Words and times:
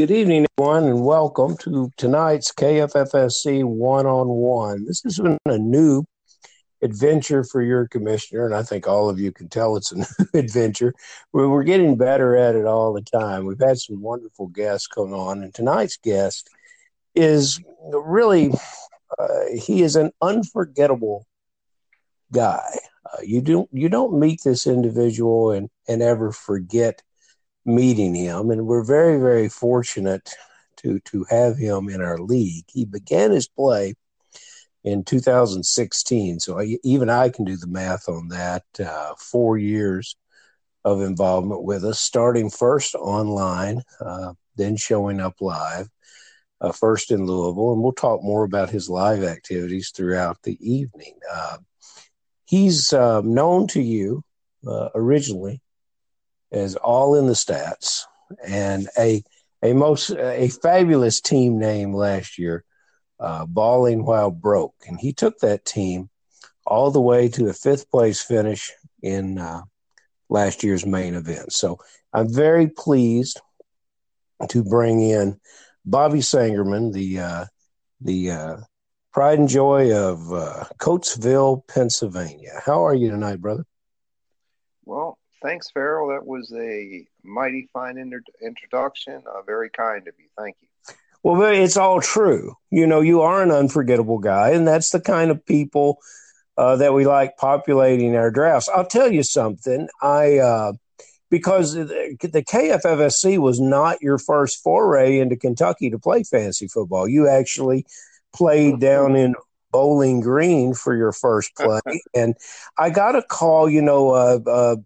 Good 0.00 0.12
evening, 0.12 0.46
everyone, 0.56 0.84
and 0.84 1.04
welcome 1.04 1.58
to 1.58 1.90
tonight's 1.98 2.52
KFFSC 2.52 3.64
one 3.64 4.06
on 4.06 4.28
one. 4.28 4.86
This 4.86 5.02
has 5.02 5.18
been 5.18 5.36
a 5.44 5.58
new 5.58 6.04
adventure 6.80 7.44
for 7.44 7.60
your 7.60 7.86
commissioner, 7.86 8.46
and 8.46 8.54
I 8.54 8.62
think 8.62 8.88
all 8.88 9.10
of 9.10 9.20
you 9.20 9.30
can 9.30 9.50
tell 9.50 9.76
it's 9.76 9.92
a 9.92 9.96
new 9.96 10.06
adventure. 10.32 10.94
We're 11.34 11.64
getting 11.64 11.98
better 11.98 12.34
at 12.34 12.54
it 12.54 12.64
all 12.64 12.94
the 12.94 13.02
time. 13.02 13.44
We've 13.44 13.60
had 13.60 13.78
some 13.78 14.00
wonderful 14.00 14.46
guests 14.46 14.86
come 14.86 15.12
on, 15.12 15.42
and 15.42 15.52
tonight's 15.52 15.98
guest 15.98 16.48
is 17.14 17.60
really 17.92 18.54
uh, 19.18 19.26
he 19.54 19.82
is 19.82 19.96
an 19.96 20.12
unforgettable 20.22 21.26
guy. 22.32 22.78
Uh, 23.04 23.18
you 23.22 23.42
don't 23.42 23.68
you 23.70 23.90
don't 23.90 24.18
meet 24.18 24.40
this 24.44 24.66
individual 24.66 25.50
and 25.50 25.68
and 25.86 26.00
ever 26.00 26.32
forget 26.32 27.02
meeting 27.64 28.14
him, 28.14 28.50
and 28.50 28.66
we're 28.66 28.84
very, 28.84 29.18
very 29.18 29.48
fortunate 29.48 30.34
to 30.76 31.00
to 31.00 31.24
have 31.30 31.56
him 31.56 31.88
in 31.88 32.00
our 32.00 32.18
league. 32.18 32.64
He 32.68 32.84
began 32.84 33.30
his 33.30 33.48
play 33.48 33.94
in 34.84 35.04
2016, 35.04 36.40
so 36.40 36.58
I, 36.58 36.78
even 36.82 37.10
I 37.10 37.28
can 37.28 37.44
do 37.44 37.56
the 37.56 37.66
math 37.66 38.08
on 38.08 38.28
that. 38.28 38.64
Uh, 38.78 39.14
four 39.18 39.58
years 39.58 40.16
of 40.84 41.02
involvement 41.02 41.62
with 41.62 41.84
us, 41.84 42.00
starting 42.00 42.50
first 42.50 42.94
online, 42.94 43.82
uh, 44.00 44.32
then 44.56 44.76
showing 44.76 45.20
up 45.20 45.34
live. 45.40 45.88
Uh, 46.62 46.72
first 46.72 47.10
in 47.10 47.24
Louisville, 47.24 47.72
and 47.72 47.82
we'll 47.82 47.92
talk 47.92 48.22
more 48.22 48.44
about 48.44 48.68
his 48.68 48.90
live 48.90 49.24
activities 49.24 49.92
throughout 49.96 50.36
the 50.42 50.58
evening. 50.60 51.14
Uh, 51.32 51.56
he's 52.44 52.92
uh, 52.92 53.22
known 53.22 53.66
to 53.68 53.80
you 53.80 54.22
uh, 54.66 54.90
originally 54.94 55.62
is 56.50 56.76
all 56.76 57.14
in 57.16 57.26
the 57.26 57.32
stats 57.32 58.02
and 58.46 58.88
a 58.98 59.22
a 59.62 59.72
most 59.72 60.10
a 60.10 60.48
fabulous 60.48 61.20
team 61.20 61.58
name 61.58 61.92
last 61.92 62.38
year, 62.38 62.64
uh, 63.18 63.44
balling 63.46 64.04
while 64.04 64.30
broke, 64.30 64.74
and 64.88 64.98
he 64.98 65.12
took 65.12 65.38
that 65.40 65.64
team 65.64 66.08
all 66.66 66.90
the 66.90 67.00
way 67.00 67.28
to 67.28 67.48
a 67.48 67.52
fifth 67.52 67.90
place 67.90 68.22
finish 68.22 68.72
in 69.02 69.38
uh, 69.38 69.62
last 70.28 70.62
year's 70.62 70.86
main 70.86 71.14
event. 71.14 71.52
So 71.52 71.78
I'm 72.12 72.32
very 72.32 72.68
pleased 72.68 73.40
to 74.48 74.64
bring 74.64 75.02
in 75.02 75.38
Bobby 75.84 76.20
Sangerman, 76.20 76.92
the 76.92 77.20
uh, 77.20 77.44
the 78.00 78.30
uh, 78.30 78.56
pride 79.12 79.38
and 79.38 79.48
joy 79.48 79.94
of 79.94 80.32
uh, 80.32 80.64
Coatesville, 80.78 81.66
Pennsylvania. 81.66 82.60
How 82.64 82.86
are 82.86 82.94
you 82.94 83.10
tonight, 83.10 83.40
brother? 83.40 83.64
Well, 84.84 85.18
thanks, 85.42 85.70
Farrell. 85.70 86.08
That 86.08 86.26
was 86.26 86.52
a 86.56 87.06
mighty 87.22 87.68
fine 87.72 87.98
inter- 87.98 88.22
introduction. 88.42 89.22
Uh, 89.26 89.42
very 89.42 89.70
kind 89.70 90.06
of 90.06 90.14
you. 90.18 90.26
Thank 90.38 90.56
you. 90.60 90.68
Well, 91.22 91.42
it's 91.42 91.76
all 91.76 92.00
true. 92.00 92.54
You 92.70 92.86
know, 92.86 93.00
you 93.00 93.20
are 93.20 93.42
an 93.42 93.50
unforgettable 93.50 94.18
guy, 94.18 94.50
and 94.50 94.66
that's 94.66 94.90
the 94.90 95.00
kind 95.00 95.30
of 95.30 95.44
people 95.44 95.98
uh, 96.56 96.76
that 96.76 96.94
we 96.94 97.06
like 97.06 97.36
populating 97.36 98.16
our 98.16 98.30
drafts. 98.30 98.68
I'll 98.68 98.86
tell 98.86 99.12
you 99.12 99.22
something. 99.22 99.88
I 100.00 100.38
uh, 100.38 100.72
because 101.30 101.74
the, 101.74 102.16
KFFSC 102.22 103.38
was 103.38 103.60
not 103.60 104.02
your 104.02 104.18
first 104.18 104.62
foray 104.62 105.18
into 105.18 105.36
Kentucky 105.36 105.90
to 105.90 105.98
play 105.98 106.24
fantasy 106.24 106.68
football. 106.68 107.08
You 107.08 107.28
actually 107.28 107.86
played 108.34 108.74
mm-hmm. 108.74 108.80
down 108.80 109.16
in 109.16 109.34
Bowling 109.70 110.20
Green 110.20 110.74
for 110.74 110.96
your 110.96 111.12
first 111.12 111.54
play, 111.54 111.80
and 112.14 112.34
I 112.76 112.90
got 112.90 113.14
a 113.14 113.22
call. 113.22 113.70
You 113.70 113.82
know, 113.82 114.10
uh, 114.10 114.38
uh, 114.46 114.76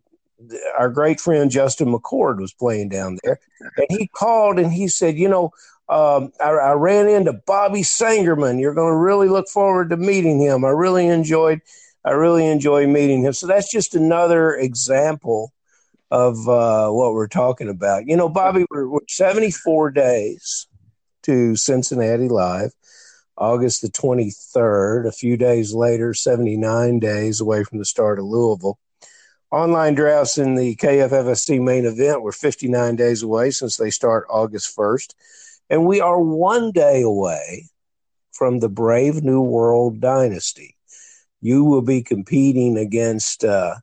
our 0.78 0.88
great 0.88 1.20
friend 1.20 1.50
Justin 1.50 1.92
McCord 1.92 2.40
was 2.40 2.52
playing 2.52 2.88
down 2.88 3.18
there, 3.22 3.38
and 3.76 3.86
he 3.90 4.08
called 4.08 4.58
and 4.58 4.72
he 4.72 4.88
said, 4.88 5.16
you 5.16 5.28
know, 5.28 5.50
um, 5.88 6.32
I, 6.40 6.50
I, 6.50 6.72
ran 6.72 7.08
into 7.08 7.34
Bobby 7.46 7.82
Sangerman. 7.82 8.58
You're 8.58 8.74
going 8.74 8.92
to 8.92 8.96
really 8.96 9.28
look 9.28 9.48
forward 9.48 9.90
to 9.90 9.98
meeting 9.98 10.40
him. 10.40 10.64
I 10.64 10.70
really 10.70 11.06
enjoyed, 11.06 11.60
I 12.04 12.12
really 12.12 12.46
enjoyed 12.46 12.88
meeting 12.88 13.22
him. 13.22 13.34
So 13.34 13.46
that's 13.46 13.70
just 13.70 13.94
another 13.94 14.54
example 14.54 15.52
of 16.10 16.48
uh, 16.48 16.88
what 16.88 17.12
we're 17.12 17.28
talking 17.28 17.68
about. 17.68 18.06
You 18.06 18.16
know, 18.16 18.30
Bobby, 18.30 18.64
we're, 18.70 18.88
we're 18.88 19.00
74 19.08 19.90
days 19.90 20.66
to 21.24 21.54
Cincinnati 21.54 22.28
Live. 22.28 22.70
August 23.36 23.82
the 23.82 23.88
23rd, 23.88 25.08
a 25.08 25.12
few 25.12 25.36
days 25.36 25.74
later, 25.74 26.14
79 26.14 27.00
days 27.00 27.40
away 27.40 27.64
from 27.64 27.78
the 27.78 27.84
start 27.84 28.18
of 28.18 28.26
Louisville. 28.26 28.78
Online 29.54 29.94
drafts 29.94 30.36
in 30.36 30.56
the 30.56 30.74
KFFSC 30.74 31.62
main 31.62 31.84
event 31.84 32.22
were 32.22 32.32
59 32.32 32.96
days 32.96 33.22
away 33.22 33.52
since 33.52 33.76
they 33.76 33.88
start 33.88 34.26
August 34.28 34.76
1st. 34.76 35.14
And 35.70 35.86
we 35.86 36.00
are 36.00 36.20
one 36.20 36.72
day 36.72 37.02
away 37.02 37.68
from 38.32 38.58
the 38.58 38.68
Brave 38.68 39.22
New 39.22 39.42
World 39.42 40.00
Dynasty. 40.00 40.76
You 41.40 41.62
will 41.62 41.82
be 41.82 42.02
competing 42.02 42.76
against 42.76 43.44
uh, 43.44 43.76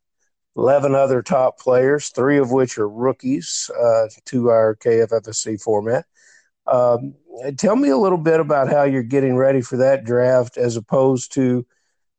11 0.56 0.94
other 0.94 1.22
top 1.22 1.58
players, 1.58 2.10
three 2.10 2.36
of 2.36 2.52
which 2.52 2.76
are 2.76 2.86
rookies 2.86 3.70
uh, 3.74 4.08
to 4.26 4.50
our 4.50 4.76
KFFSC 4.76 5.58
format. 5.58 6.04
Um, 6.66 7.14
tell 7.56 7.76
me 7.76 7.88
a 7.88 7.96
little 7.96 8.18
bit 8.18 8.40
about 8.40 8.68
how 8.68 8.82
you're 8.82 9.02
getting 9.02 9.36
ready 9.36 9.62
for 9.62 9.78
that 9.78 10.04
draft 10.04 10.58
as 10.58 10.76
opposed 10.76 11.32
to 11.32 11.66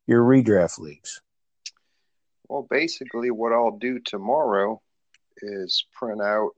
your 0.08 0.24
redraft 0.24 0.80
leagues. 0.80 1.22
Well, 2.48 2.68
basically, 2.70 3.32
what 3.32 3.54
I'll 3.54 3.78
do 3.78 4.00
tomorrow 4.00 4.82
is 5.42 5.86
print 5.94 6.22
out. 6.22 6.52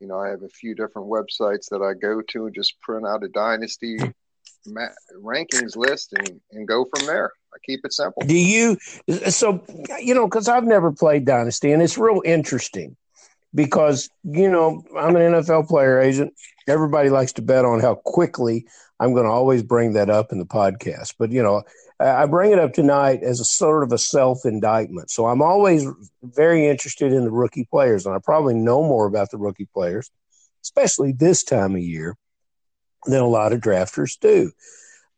You 0.00 0.08
know, 0.08 0.18
I 0.18 0.28
have 0.28 0.42
a 0.42 0.48
few 0.48 0.74
different 0.74 1.08
websites 1.08 1.68
that 1.70 1.82
I 1.82 1.92
go 1.94 2.22
to 2.30 2.46
and 2.46 2.54
just 2.54 2.80
print 2.80 3.06
out 3.06 3.22
a 3.22 3.28
dynasty 3.28 3.98
ma- 4.66 4.88
rankings 5.22 5.76
list 5.76 6.14
and, 6.18 6.40
and 6.52 6.66
go 6.66 6.86
from 6.94 7.06
there. 7.06 7.32
I 7.52 7.58
keep 7.66 7.80
it 7.84 7.92
simple. 7.92 8.22
Do 8.26 8.36
you? 8.36 8.76
So, 9.28 9.62
you 10.00 10.14
know, 10.14 10.26
because 10.26 10.48
I've 10.48 10.64
never 10.64 10.92
played 10.92 11.24
dynasty, 11.24 11.72
and 11.72 11.82
it's 11.82 11.98
real 11.98 12.22
interesting 12.24 12.96
because 13.54 14.08
you 14.22 14.50
know 14.50 14.82
I'm 14.96 15.16
an 15.16 15.32
NFL 15.32 15.68
player 15.68 16.00
agent. 16.00 16.34
Everybody 16.68 17.10
likes 17.10 17.32
to 17.34 17.42
bet 17.42 17.64
on 17.64 17.80
how 17.80 17.96
quickly 17.96 18.66
I'm 19.00 19.12
going 19.12 19.24
to 19.24 19.30
always 19.30 19.62
bring 19.62 19.94
that 19.94 20.10
up 20.10 20.30
in 20.32 20.38
the 20.38 20.46
podcast. 20.46 21.14
But 21.18 21.32
you 21.32 21.42
know, 21.42 21.62
I 22.00 22.24
bring 22.26 22.52
it 22.52 22.58
up 22.58 22.72
tonight 22.72 23.22
as 23.22 23.40
a 23.40 23.44
sort 23.44 23.82
of 23.82 23.92
a 23.92 23.98
self 23.98 24.46
indictment. 24.46 25.10
So 25.10 25.26
I'm 25.26 25.42
always 25.42 25.86
very 26.22 26.66
interested 26.66 27.12
in 27.12 27.24
the 27.24 27.30
rookie 27.30 27.68
players, 27.70 28.06
and 28.06 28.14
I 28.14 28.18
probably 28.18 28.54
know 28.54 28.82
more 28.82 29.06
about 29.06 29.30
the 29.30 29.36
rookie 29.38 29.68
players, 29.72 30.10
especially 30.62 31.12
this 31.12 31.44
time 31.44 31.74
of 31.74 31.82
year, 31.82 32.16
than 33.04 33.20
a 33.20 33.28
lot 33.28 33.52
of 33.52 33.60
drafters 33.60 34.18
do. 34.18 34.50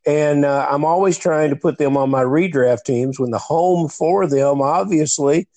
And 0.05 0.45
uh, 0.45 0.67
I'm 0.69 0.85
always 0.85 1.17
trying 1.19 1.51
to 1.51 1.57
put 1.57 1.79
them 1.79 1.97
on 1.97 2.11
my 2.11 2.25
redraft 2.25 2.83
teams 2.85 3.21
when 3.21 3.31
the 3.31 3.39
home 3.39 3.89
for 3.89 4.27
them, 4.27 4.61
obviously, 4.61 5.49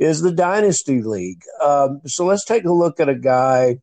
is 0.00 0.20
the 0.20 0.32
Dynasty 0.32 1.02
League. 1.02 1.42
Um, 1.62 2.00
so 2.04 2.26
let's 2.26 2.44
take 2.44 2.64
a 2.64 2.72
look 2.72 2.98
at 2.98 3.08
a 3.08 3.14
guy. 3.14 3.78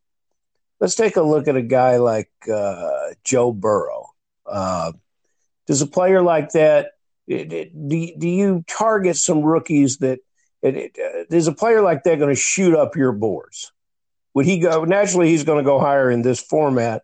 Let's 0.81 0.95
take 0.95 1.15
a 1.15 1.21
look 1.21 1.47
at 1.47 1.55
a 1.55 1.61
guy 1.61 1.97
like 1.97 2.31
uh, 2.51 3.11
Joe 3.23 3.53
Burrow. 3.53 4.07
Uh, 4.45 4.91
does 5.71 5.81
a 5.81 5.87
player 5.87 6.21
like 6.21 6.51
that 6.51 6.91
do, 7.27 7.69
do 8.17 8.27
you 8.27 8.65
target 8.67 9.15
some 9.15 9.41
rookies 9.41 9.99
that 9.99 10.19
uh, 10.65 10.71
is 11.29 11.47
a 11.47 11.53
player 11.53 11.81
like 11.81 12.03
that 12.03 12.19
going 12.19 12.33
to 12.33 12.39
shoot 12.39 12.75
up 12.75 12.97
your 12.97 13.13
boards? 13.13 13.71
Would 14.33 14.45
he 14.45 14.59
go 14.59 14.83
naturally? 14.83 15.29
He's 15.29 15.45
going 15.45 15.59
to 15.59 15.63
go 15.63 15.79
higher 15.79 16.11
in 16.11 16.23
this 16.23 16.41
format 16.41 17.03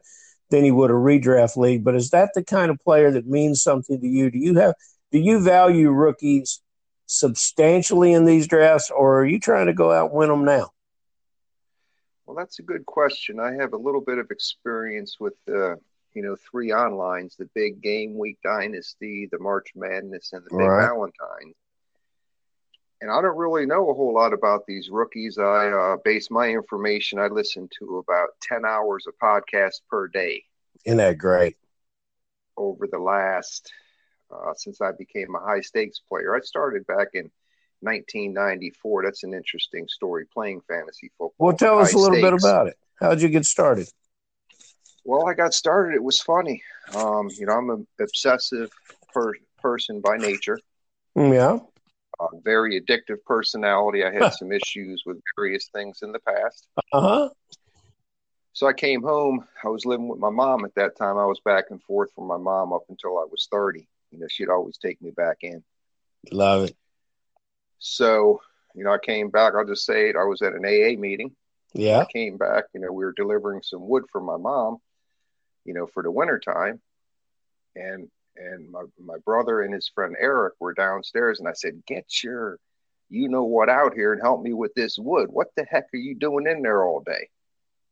than 0.49 0.65
he 0.65 0.71
would 0.71 0.91
a 0.91 0.93
redraft 0.93 1.55
league. 1.55 1.85
But 1.85 1.95
is 1.95 2.09
that 2.09 2.31
the 2.35 2.43
kind 2.43 2.69
of 2.71 2.79
player 2.79 3.09
that 3.11 3.25
means 3.25 3.61
something 3.61 4.01
to 4.01 4.07
you? 4.07 4.29
Do 4.29 4.37
you 4.37 4.55
have 4.55 4.73
do 5.13 5.19
you 5.19 5.39
value 5.39 5.89
rookies 5.89 6.61
substantially 7.05 8.11
in 8.11 8.25
these 8.25 8.47
drafts, 8.47 8.91
or 8.91 9.21
are 9.21 9.25
you 9.25 9.39
trying 9.39 9.67
to 9.67 9.73
go 9.73 9.93
out 9.93 10.09
and 10.09 10.19
win 10.19 10.29
them 10.29 10.43
now? 10.43 10.71
Well, 12.25 12.35
that's 12.35 12.59
a 12.59 12.63
good 12.63 12.85
question. 12.85 13.39
I 13.39 13.53
have 13.53 13.71
a 13.71 13.77
little 13.77 14.01
bit 14.01 14.17
of 14.17 14.29
experience 14.29 15.15
with 15.17 15.35
uh, 15.49 15.75
you 16.13 16.21
know, 16.21 16.35
three 16.49 16.69
onlines, 16.69 17.37
the 17.37 17.49
big 17.53 17.81
game 17.81 18.17
week 18.17 18.37
dynasty, 18.43 19.27
the 19.31 19.39
March 19.39 19.67
Madness, 19.75 20.33
and 20.33 20.43
the 20.45 20.49
big 20.57 20.67
right. 20.67 20.87
Valentine. 20.87 21.53
And 23.01 23.11
I 23.11 23.21
don't 23.21 23.37
really 23.37 23.67
know 23.67 23.89
a 23.89 23.93
whole 23.93 24.13
lot 24.13 24.33
about 24.33 24.65
these 24.65 24.89
rookies. 24.89 25.37
I 25.37 25.69
uh, 25.69 25.97
base 26.03 26.31
my 26.31 26.47
information, 26.47 27.19
I 27.19 27.27
listen 27.27 27.69
to 27.79 27.97
about 27.97 28.29
10 28.41 28.65
hours 28.65 29.05
of 29.07 29.13
podcast 29.21 29.81
per 29.89 30.07
day. 30.07 30.43
Isn't 30.83 30.97
that 30.97 31.17
great? 31.17 31.57
Over 32.55 32.87
the 32.87 32.97
last, 32.97 33.71
uh, 34.33 34.53
since 34.55 34.81
I 34.81 34.91
became 34.93 35.35
a 35.35 35.39
high 35.39 35.61
stakes 35.61 35.99
player. 35.99 36.35
I 36.35 36.39
started 36.39 36.87
back 36.87 37.09
in 37.13 37.29
1994. 37.81 39.03
That's 39.03 39.23
an 39.23 39.35
interesting 39.35 39.87
story 39.87 40.25
playing 40.33 40.61
fantasy 40.67 41.11
football. 41.17 41.33
Well, 41.37 41.55
tell 41.55 41.79
us 41.79 41.93
a 41.93 41.97
little 41.97 42.17
stakes. 42.17 42.43
bit 42.43 42.49
about 42.49 42.67
it. 42.67 42.77
How'd 42.99 43.21
you 43.21 43.29
get 43.29 43.45
started? 43.45 43.87
Well, 45.07 45.25
I 45.25 45.33
got 45.35 45.53
started. 45.53 45.95
It 45.95 46.03
was 46.03 46.19
funny. 46.19 46.61
Um, 46.93 47.29
you 47.37 47.45
know, 47.45 47.53
I'm 47.53 47.69
an 47.69 47.87
obsessive 47.97 48.69
per- 49.13 49.35
person 49.57 50.01
by 50.01 50.17
nature. 50.17 50.59
Mm, 51.17 51.33
yeah. 51.33 51.59
Uh, 52.19 52.27
very 52.43 52.81
addictive 52.81 53.23
personality. 53.25 54.03
I 54.03 54.11
had 54.11 54.33
some 54.33 54.51
issues 54.51 55.03
with 55.05 55.17
various 55.37 55.69
things 55.73 55.99
in 56.01 56.11
the 56.11 56.19
past. 56.19 56.67
Uh 56.91 56.99
huh. 56.99 57.29
So 58.51 58.67
I 58.67 58.73
came 58.73 59.01
home. 59.01 59.47
I 59.63 59.69
was 59.69 59.85
living 59.85 60.09
with 60.09 60.19
my 60.19 60.29
mom 60.29 60.65
at 60.65 60.75
that 60.75 60.97
time. 60.97 61.17
I 61.17 61.25
was 61.25 61.39
back 61.45 61.65
and 61.69 61.81
forth 61.83 62.11
from 62.13 62.27
my 62.27 62.37
mom 62.37 62.73
up 62.73 62.83
until 62.89 63.17
I 63.17 63.25
was 63.31 63.47
30. 63.49 63.87
You 64.11 64.19
know, 64.19 64.27
she'd 64.29 64.49
always 64.49 64.77
take 64.77 65.01
me 65.01 65.11
back 65.11 65.37
in. 65.41 65.63
Love 66.33 66.65
it. 66.65 66.75
So, 67.79 68.41
you 68.75 68.83
know, 68.83 68.91
I 68.91 68.97
came 68.97 69.29
back. 69.29 69.53
I'll 69.55 69.63
just 69.63 69.85
say 69.85 70.09
it. 70.09 70.17
I 70.17 70.25
was 70.25 70.41
at 70.41 70.51
an 70.51 70.65
AA 70.65 70.99
meeting. 70.99 71.33
Yeah. 71.73 71.99
I 71.99 72.05
came 72.11 72.35
back. 72.35 72.65
You 72.73 72.81
know, 72.81 72.91
we 72.91 73.05
were 73.05 73.13
delivering 73.15 73.61
some 73.63 73.87
wood 73.87 74.03
for 74.11 74.19
my 74.19 74.35
mom, 74.35 74.79
you 75.67 75.73
know, 75.73 75.85
for 75.85 76.01
the 76.01 76.11
winter 76.11 76.39
time. 76.39 76.81
And 77.75 78.09
and 78.35 78.71
my, 78.71 78.83
my 79.03 79.17
brother 79.25 79.61
and 79.61 79.73
his 79.73 79.91
friend 79.93 80.15
Eric 80.19 80.53
were 80.59 80.73
downstairs. 80.73 81.39
And 81.39 81.47
I 81.47 81.53
said, 81.53 81.83
Get 81.85 82.23
your 82.23 82.59
you 83.09 83.29
know 83.29 83.43
what 83.43 83.69
out 83.69 83.93
here 83.93 84.13
and 84.13 84.21
help 84.21 84.41
me 84.41 84.53
with 84.53 84.73
this 84.73 84.97
wood. 84.97 85.29
What 85.31 85.47
the 85.55 85.65
heck 85.69 85.85
are 85.93 85.97
you 85.97 86.15
doing 86.15 86.47
in 86.47 86.61
there 86.61 86.83
all 86.83 87.01
day? 87.01 87.29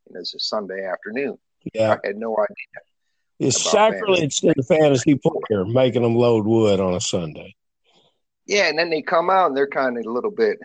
And 0.08 0.18
it's 0.18 0.34
a 0.34 0.40
Sunday 0.40 0.86
afternoon. 0.86 1.38
Yeah. 1.74 1.98
I 2.04 2.08
had 2.08 2.18
no 2.18 2.34
idea. 2.34 2.84
It's 3.40 3.62
sacrilege 3.62 4.38
to 4.38 4.54
the 4.56 4.64
fantasy 4.64 5.16
player 5.16 5.66
making 5.66 6.04
them 6.04 6.16
load 6.16 6.46
wood 6.46 6.80
on 6.80 6.94
a 6.94 7.02
Sunday. 7.02 7.56
Yeah, 8.46 8.70
and 8.70 8.78
then 8.78 8.90
they 8.90 9.02
come 9.02 9.30
out 9.30 9.48
and 9.48 9.58
they're 9.58 9.68
kind 9.68 9.98
of 9.98 10.06
a 10.06 10.10
little 10.10 10.32
bit, 10.32 10.60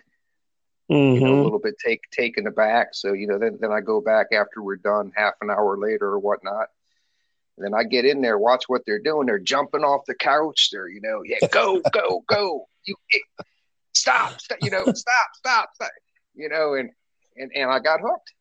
mm-hmm. 0.91 1.15
you 1.15 1.21
know, 1.21 1.41
a 1.41 1.43
little 1.43 1.59
bit 1.59 1.75
take 1.85 2.03
taken 2.13 2.47
aback. 2.47 2.89
So 2.93 3.13
you 3.13 3.27
know, 3.27 3.39
then 3.39 3.59
then 3.61 3.73
I 3.73 3.81
go 3.81 4.01
back 4.01 4.29
after 4.33 4.63
we're 4.63 4.77
done, 4.77 5.13
half 5.17 5.35
an 5.41 5.51
hour 5.51 5.79
later 5.79 6.09
or 6.09 6.19
whatnot. 6.19 6.69
And 7.61 7.75
then 7.75 7.79
I 7.79 7.85
get 7.85 8.07
in 8.07 8.23
there, 8.23 8.39
watch 8.39 8.65
what 8.69 8.83
they're 8.87 8.99
doing. 9.03 9.27
They're 9.27 9.39
jumping 9.39 9.83
off 9.83 10.07
the 10.07 10.15
couch. 10.15 10.71
They're, 10.73 10.89
you 10.89 11.01
know, 11.03 11.21
yeah, 11.25 11.47
go, 11.51 11.83
go, 11.93 12.25
go. 12.27 12.67
You 12.85 12.95
stop, 13.93 14.41
stop, 14.41 14.59
you 14.62 14.71
know, 14.71 14.85
stop, 14.95 15.27
stop, 15.35 15.69
stop. 15.75 15.91
You 16.35 16.49
know, 16.49 16.75
and 16.75 16.91
and 17.37 17.51
and 17.55 17.71
I 17.71 17.79
got 17.81 18.01
hooked. 18.01 18.33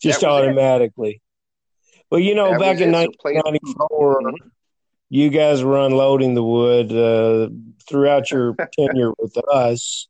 Just 0.00 0.22
automatically. 0.22 1.20
Well, 2.10 2.20
you 2.20 2.36
know, 2.36 2.52
That 2.52 2.60
back 2.60 2.76
in 2.80 2.90
it. 2.90 2.92
So 2.92 3.12
1994, 3.32 4.22
Mhm. 4.22 4.50
you 5.10 5.30
guys 5.30 5.64
were 5.64 5.78
unloading 5.78 6.34
the 6.34 6.44
wood 6.44 6.92
uh, 6.92 7.52
throughout 7.88 8.30
your 8.30 8.54
tenure 8.78 9.12
with 9.18 9.36
us. 9.52 10.06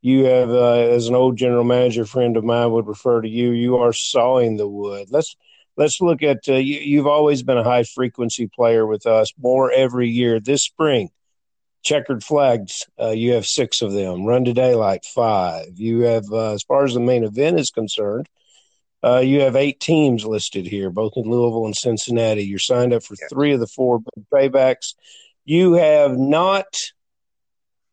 You 0.00 0.24
have, 0.24 0.50
uh, 0.50 0.72
as 0.72 1.08
an 1.08 1.14
old 1.14 1.36
general 1.36 1.64
manager 1.64 2.06
friend 2.06 2.36
of 2.36 2.44
mine 2.44 2.70
would 2.70 2.86
refer 2.86 3.20
to 3.20 3.28
you, 3.28 3.50
you 3.50 3.76
are 3.76 3.92
sawing 3.92 4.56
the 4.56 4.68
wood. 4.68 5.08
Let's 5.10 5.36
let's 5.76 6.00
look 6.00 6.22
at 6.22 6.48
uh, 6.48 6.54
you. 6.54 6.78
You've 6.78 7.06
always 7.06 7.42
been 7.42 7.58
a 7.58 7.64
high 7.64 7.84
frequency 7.84 8.48
player 8.48 8.86
with 8.86 9.06
us, 9.06 9.32
more 9.40 9.70
every 9.70 10.08
year. 10.08 10.40
This 10.40 10.64
spring, 10.64 11.10
checkered 11.82 12.24
flags, 12.24 12.84
uh, 13.00 13.10
you 13.10 13.32
have 13.32 13.46
six 13.46 13.82
of 13.82 13.92
them. 13.92 14.24
Run 14.24 14.44
to 14.44 14.52
daylight, 14.52 15.04
five. 15.04 15.78
You 15.78 16.00
have, 16.00 16.24
uh, 16.30 16.52
as 16.52 16.62
far 16.62 16.84
as 16.84 16.94
the 16.94 17.00
main 17.00 17.24
event 17.24 17.60
is 17.60 17.70
concerned, 17.70 18.28
uh, 19.04 19.18
you 19.18 19.40
have 19.42 19.56
eight 19.56 19.78
teams 19.78 20.24
listed 20.24 20.66
here, 20.66 20.90
both 20.90 21.12
in 21.16 21.24
Louisville 21.30 21.66
and 21.66 21.76
Cincinnati. 21.76 22.44
You're 22.44 22.58
signed 22.58 22.92
up 22.92 23.04
for 23.04 23.14
Yes. 23.20 23.30
three 23.30 23.52
of 23.52 23.60
the 23.60 23.66
four 23.66 24.00
big 24.00 24.24
paybacks. 24.32 24.94
You 25.44 25.74
have 25.74 26.18
not 26.18 26.66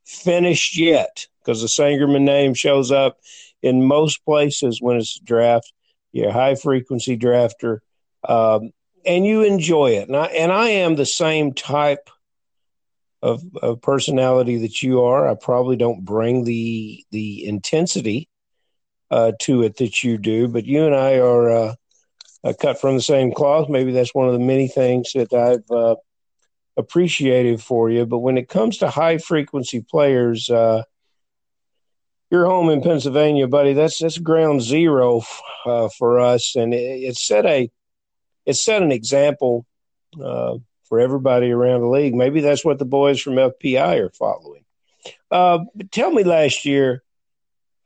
finished 0.06 0.78
yet 0.78 1.28
because 1.40 1.62
the 1.62 1.68
Sangerman 1.68 2.22
name 2.22 2.54
shows 2.54 2.92
up 2.92 3.18
in 3.62 3.86
most 3.86 4.24
places 4.26 4.82
when 4.82 4.98
it's 4.98 5.20
a 5.20 5.24
draft. 5.24 5.72
You're 6.14 6.30
a 6.30 6.34
high 6.34 6.56
frequency 6.56 7.18
drafter, 7.18 7.80
um, 8.28 8.72
and 9.06 9.26
you 9.26 9.42
enjoy 9.42 9.92
it. 9.92 10.08
And 10.08 10.16
I, 10.16 10.26
and 10.28 10.52
I 10.52 10.70
am 10.70 10.96
the 10.96 11.06
same 11.06 11.54
type 11.54 12.10
of, 13.22 13.44
of 13.62 13.82
personality 13.82 14.60
that 14.60 14.82
you 14.82 15.02
are. 15.02 15.28
I 15.28 15.36
probably 15.36 15.76
don't 15.76 16.06
bring 16.06 16.44
the 16.44 17.04
the 17.12 17.46
intensity 17.46 18.30
uh, 19.12 19.32
to 19.42 19.64
it 19.64 19.78
that 19.78 20.04
you 20.04 20.18
do, 20.18 20.48
but 20.48 20.66
you 20.66 20.86
and 20.86 20.96
I 20.96 21.20
are 21.20 21.50
uh, 21.50 21.76
uh, 22.44 22.54
cut 22.60 22.80
from 22.80 22.96
the 22.96 23.02
same 23.02 23.34
cloth. 23.34 23.70
Maybe 23.70 23.92
that's 23.92 24.14
one 24.14 24.28
of 24.28 24.34
the 24.34 24.40
many 24.40 24.68
things 24.68 25.14
that 25.14 25.34
I've 25.34 25.70
uh, 25.72 25.96
appreciated 26.78 27.62
for 27.62 27.90
you. 27.90 28.06
But 28.06 28.20
when 28.20 28.38
it 28.38 28.50
comes 28.50 28.78
to 28.80 28.90
high 28.90 29.18
frequency 29.18 29.82
players, 29.82 30.50
uh, 30.50 30.84
you're 32.34 32.48
home 32.48 32.72
in 32.72 32.82
Pennsylvania, 32.82 33.48
buddy. 33.48 33.74
That's 33.74 34.00
that's 34.00 34.18
ground 34.18 34.64
zero 34.64 35.22
uh, 35.68 35.88
for 35.90 36.20
us, 36.20 36.56
and 36.56 36.74
it, 36.74 37.04
it 37.04 37.16
set 37.16 37.46
a 37.46 37.70
it 38.48 38.56
set 38.56 38.82
an 38.82 38.92
example 38.92 39.68
uh, 40.20 40.58
for 40.86 41.00
everybody 41.00 41.52
around 41.52 41.82
the 41.82 41.88
league. 41.90 42.16
Maybe 42.16 42.42
that's 42.42 42.66
what 42.66 42.80
the 42.80 42.86
boys 42.86 43.22
from 43.22 43.36
FPI 43.36 44.00
are 44.00 44.10
following. 44.10 44.66
Uh, 45.30 45.60
but 45.76 45.92
tell 45.92 46.10
me, 46.10 46.24
last 46.24 46.66
year, 46.66 47.04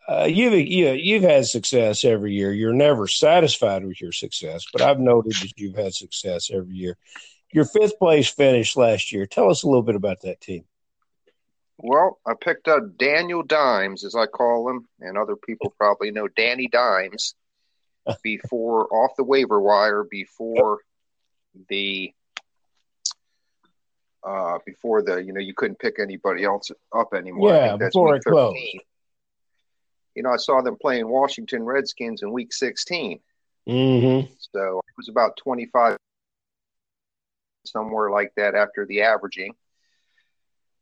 uh, 0.07 0.29
you've 0.31 0.53
you, 0.53 0.91
you've 0.91 1.23
had 1.23 1.45
success 1.45 2.05
every 2.05 2.33
year. 2.33 2.53
You're 2.53 2.71
never 2.71 3.05
satisfied 3.05 3.85
with 3.85 3.99
your 3.99 4.13
success, 4.13 4.63
but 4.71 4.81
I've 4.81 5.01
noted 5.01 5.33
that 5.41 5.51
you've 5.57 5.75
had 5.75 5.93
success 5.93 6.49
every 6.53 6.75
year. 6.75 6.95
Your 7.51 7.65
fifth 7.65 7.99
place 7.99 8.29
finish 8.29 8.77
last 8.77 9.11
year. 9.11 9.25
Tell 9.25 9.49
us 9.49 9.63
a 9.63 9.67
little 9.67 9.83
bit 9.83 9.95
about 9.95 10.21
that 10.21 10.39
team. 10.39 10.63
Well, 11.79 12.19
I 12.25 12.33
picked 12.39 12.67
up 12.67 12.97
Daniel 12.97 13.43
Dimes, 13.43 14.03
as 14.03 14.15
I 14.15 14.25
call 14.25 14.69
him, 14.69 14.87
and 14.99 15.17
other 15.17 15.35
people 15.35 15.73
probably 15.77 16.11
know 16.11 16.27
Danny 16.27 16.67
Dimes 16.67 17.35
before 18.23 18.91
off 18.93 19.11
the 19.17 19.23
waiver 19.23 19.59
wire 19.59 20.03
before 20.03 20.79
the 21.69 22.13
uh 24.23 24.59
before 24.65 25.01
the 25.01 25.23
you 25.23 25.33
know 25.33 25.39
you 25.39 25.53
couldn't 25.53 25.79
pick 25.79 25.99
anybody 25.99 26.43
else 26.43 26.71
up 26.95 27.13
anymore. 27.13 27.51
Yeah, 27.51 27.77
before 27.77 28.15
it 28.15 28.23
closed. 28.23 28.57
You 30.15 30.23
know, 30.23 30.31
I 30.31 30.37
saw 30.37 30.61
them 30.61 30.77
playing 30.81 31.07
Washington 31.07 31.61
Redskins 31.61 32.23
in 32.23 32.31
week 32.31 32.51
16. 32.51 33.19
Mm-hmm. 33.69 34.33
So 34.39 34.79
it 34.79 34.93
was 34.97 35.09
about 35.09 35.37
25 35.37 35.95
somewhere 37.67 38.09
like 38.09 38.33
that 38.35 38.55
after 38.55 38.87
the 38.87 39.03
averaging. 39.03 39.53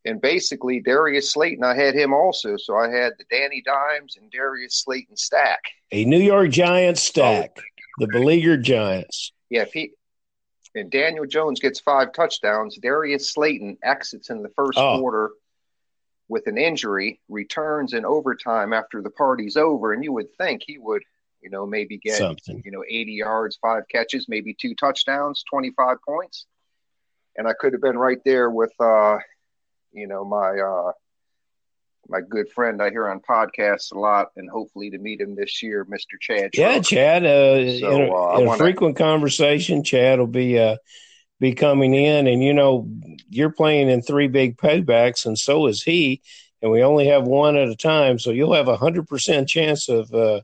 And 0.05 0.21
basically, 0.21 0.79
Darius 0.81 1.31
Slayton, 1.31 1.63
I 1.63 1.75
had 1.75 1.95
him 1.95 2.13
also. 2.13 2.57
So 2.57 2.77
I 2.77 2.89
had 2.89 3.13
the 3.17 3.25
Danny 3.31 3.61
Dimes 3.65 4.17
and 4.17 4.29
Darius 4.31 4.83
Slayton 4.83 5.17
stack. 5.17 5.59
A 5.91 6.05
New 6.05 6.19
York 6.19 6.51
Giants 6.51 7.01
stack, 7.01 7.57
the 7.97 8.07
beleaguered 8.07 8.63
Giants. 8.63 9.31
Yeah, 9.49 9.63
if 9.63 9.73
he 9.73 9.91
and 10.75 10.91
Daniel 10.91 11.25
Jones 11.25 11.59
gets 11.59 11.79
five 11.79 12.11
touchdowns, 12.13 12.77
Darius 12.77 13.31
Slayton 13.31 13.77
exits 13.81 14.29
in 14.29 14.43
the 14.43 14.49
first 14.49 14.77
Oh. 14.77 14.99
quarter 14.99 15.31
with 16.27 16.47
an 16.47 16.57
injury, 16.57 17.19
returns 17.29 17.93
in 17.93 18.03
overtime 18.05 18.73
after 18.73 19.01
the 19.01 19.09
party's 19.11 19.55
over, 19.57 19.93
and 19.93 20.03
you 20.03 20.11
would 20.11 20.27
think 20.37 20.63
he 20.65 20.77
would, 20.77 21.01
you 21.41 21.49
know, 21.49 21.65
maybe 21.65 21.97
get 21.97 22.17
Something. 22.17 22.61
you 22.65 22.71
know 22.71 22.83
80 22.87 23.13
yards, 23.13 23.57
five 23.61 23.83
catches, 23.89 24.27
maybe 24.27 24.53
two 24.53 24.75
touchdowns, 24.75 25.43
25 25.49 25.97
points, 26.07 26.45
and 27.37 27.47
I 27.47 27.53
could 27.53 27.73
have 27.73 27.81
been 27.81 27.97
right 27.97 28.19
there 28.25 28.49
with, 28.49 28.73
uh, 28.79 29.17
you 29.95 30.07
know, 30.07 30.23
my 30.25 30.59
uh, 30.59 30.91
my 32.07 32.19
good 32.21 32.49
friend 32.51 32.81
I 32.81 32.89
hear 32.91 33.07
on 33.09 33.19
podcasts 33.19 33.91
a 33.93 33.97
lot, 33.99 34.27
and 34.35 34.49
hopefully 34.49 34.91
to 34.91 34.97
meet 34.99 35.21
him 35.21 35.35
this 35.35 35.63
year, 35.63 35.85
Mr. 35.85 36.19
Chad. 36.19 36.51
Yeah. 36.53 36.79
Chad. 36.79 37.25
Uh, 37.25 37.79
So, 37.79 37.91
in 37.91 38.01
a, 38.09 38.13
uh, 38.13 38.37
in 38.37 38.43
a 38.43 38.45
wanna- 38.45 38.57
frequent 38.57 38.97
conversation, 38.97 39.83
Chad 39.83 40.19
will 40.19 40.27
be 40.27 40.59
uh, 40.59 40.77
be 41.39 41.53
coming 41.53 41.95
in, 41.95 42.27
and 42.27 42.43
you 42.43 42.53
know 42.53 42.87
you're 43.29 43.51
playing 43.51 43.89
in 43.89 44.01
three 44.01 44.27
big 44.27 44.57
paybacks, 44.57 45.25
and 45.25 45.37
so 45.37 45.67
is 45.67 45.81
he, 45.81 46.21
and 46.61 46.71
we 46.71 46.83
only 46.83 47.07
have 47.07 47.23
one 47.25 47.57
at 47.57 47.69
a 47.69 47.75
time, 47.75 48.19
so 48.19 48.31
you'll 48.31 48.53
have 48.53 48.67
a 48.67 48.77
hundred 48.77 49.07
percent 49.07 49.47
chance 49.49 49.89
of 49.89 50.13
uh, 50.13 50.41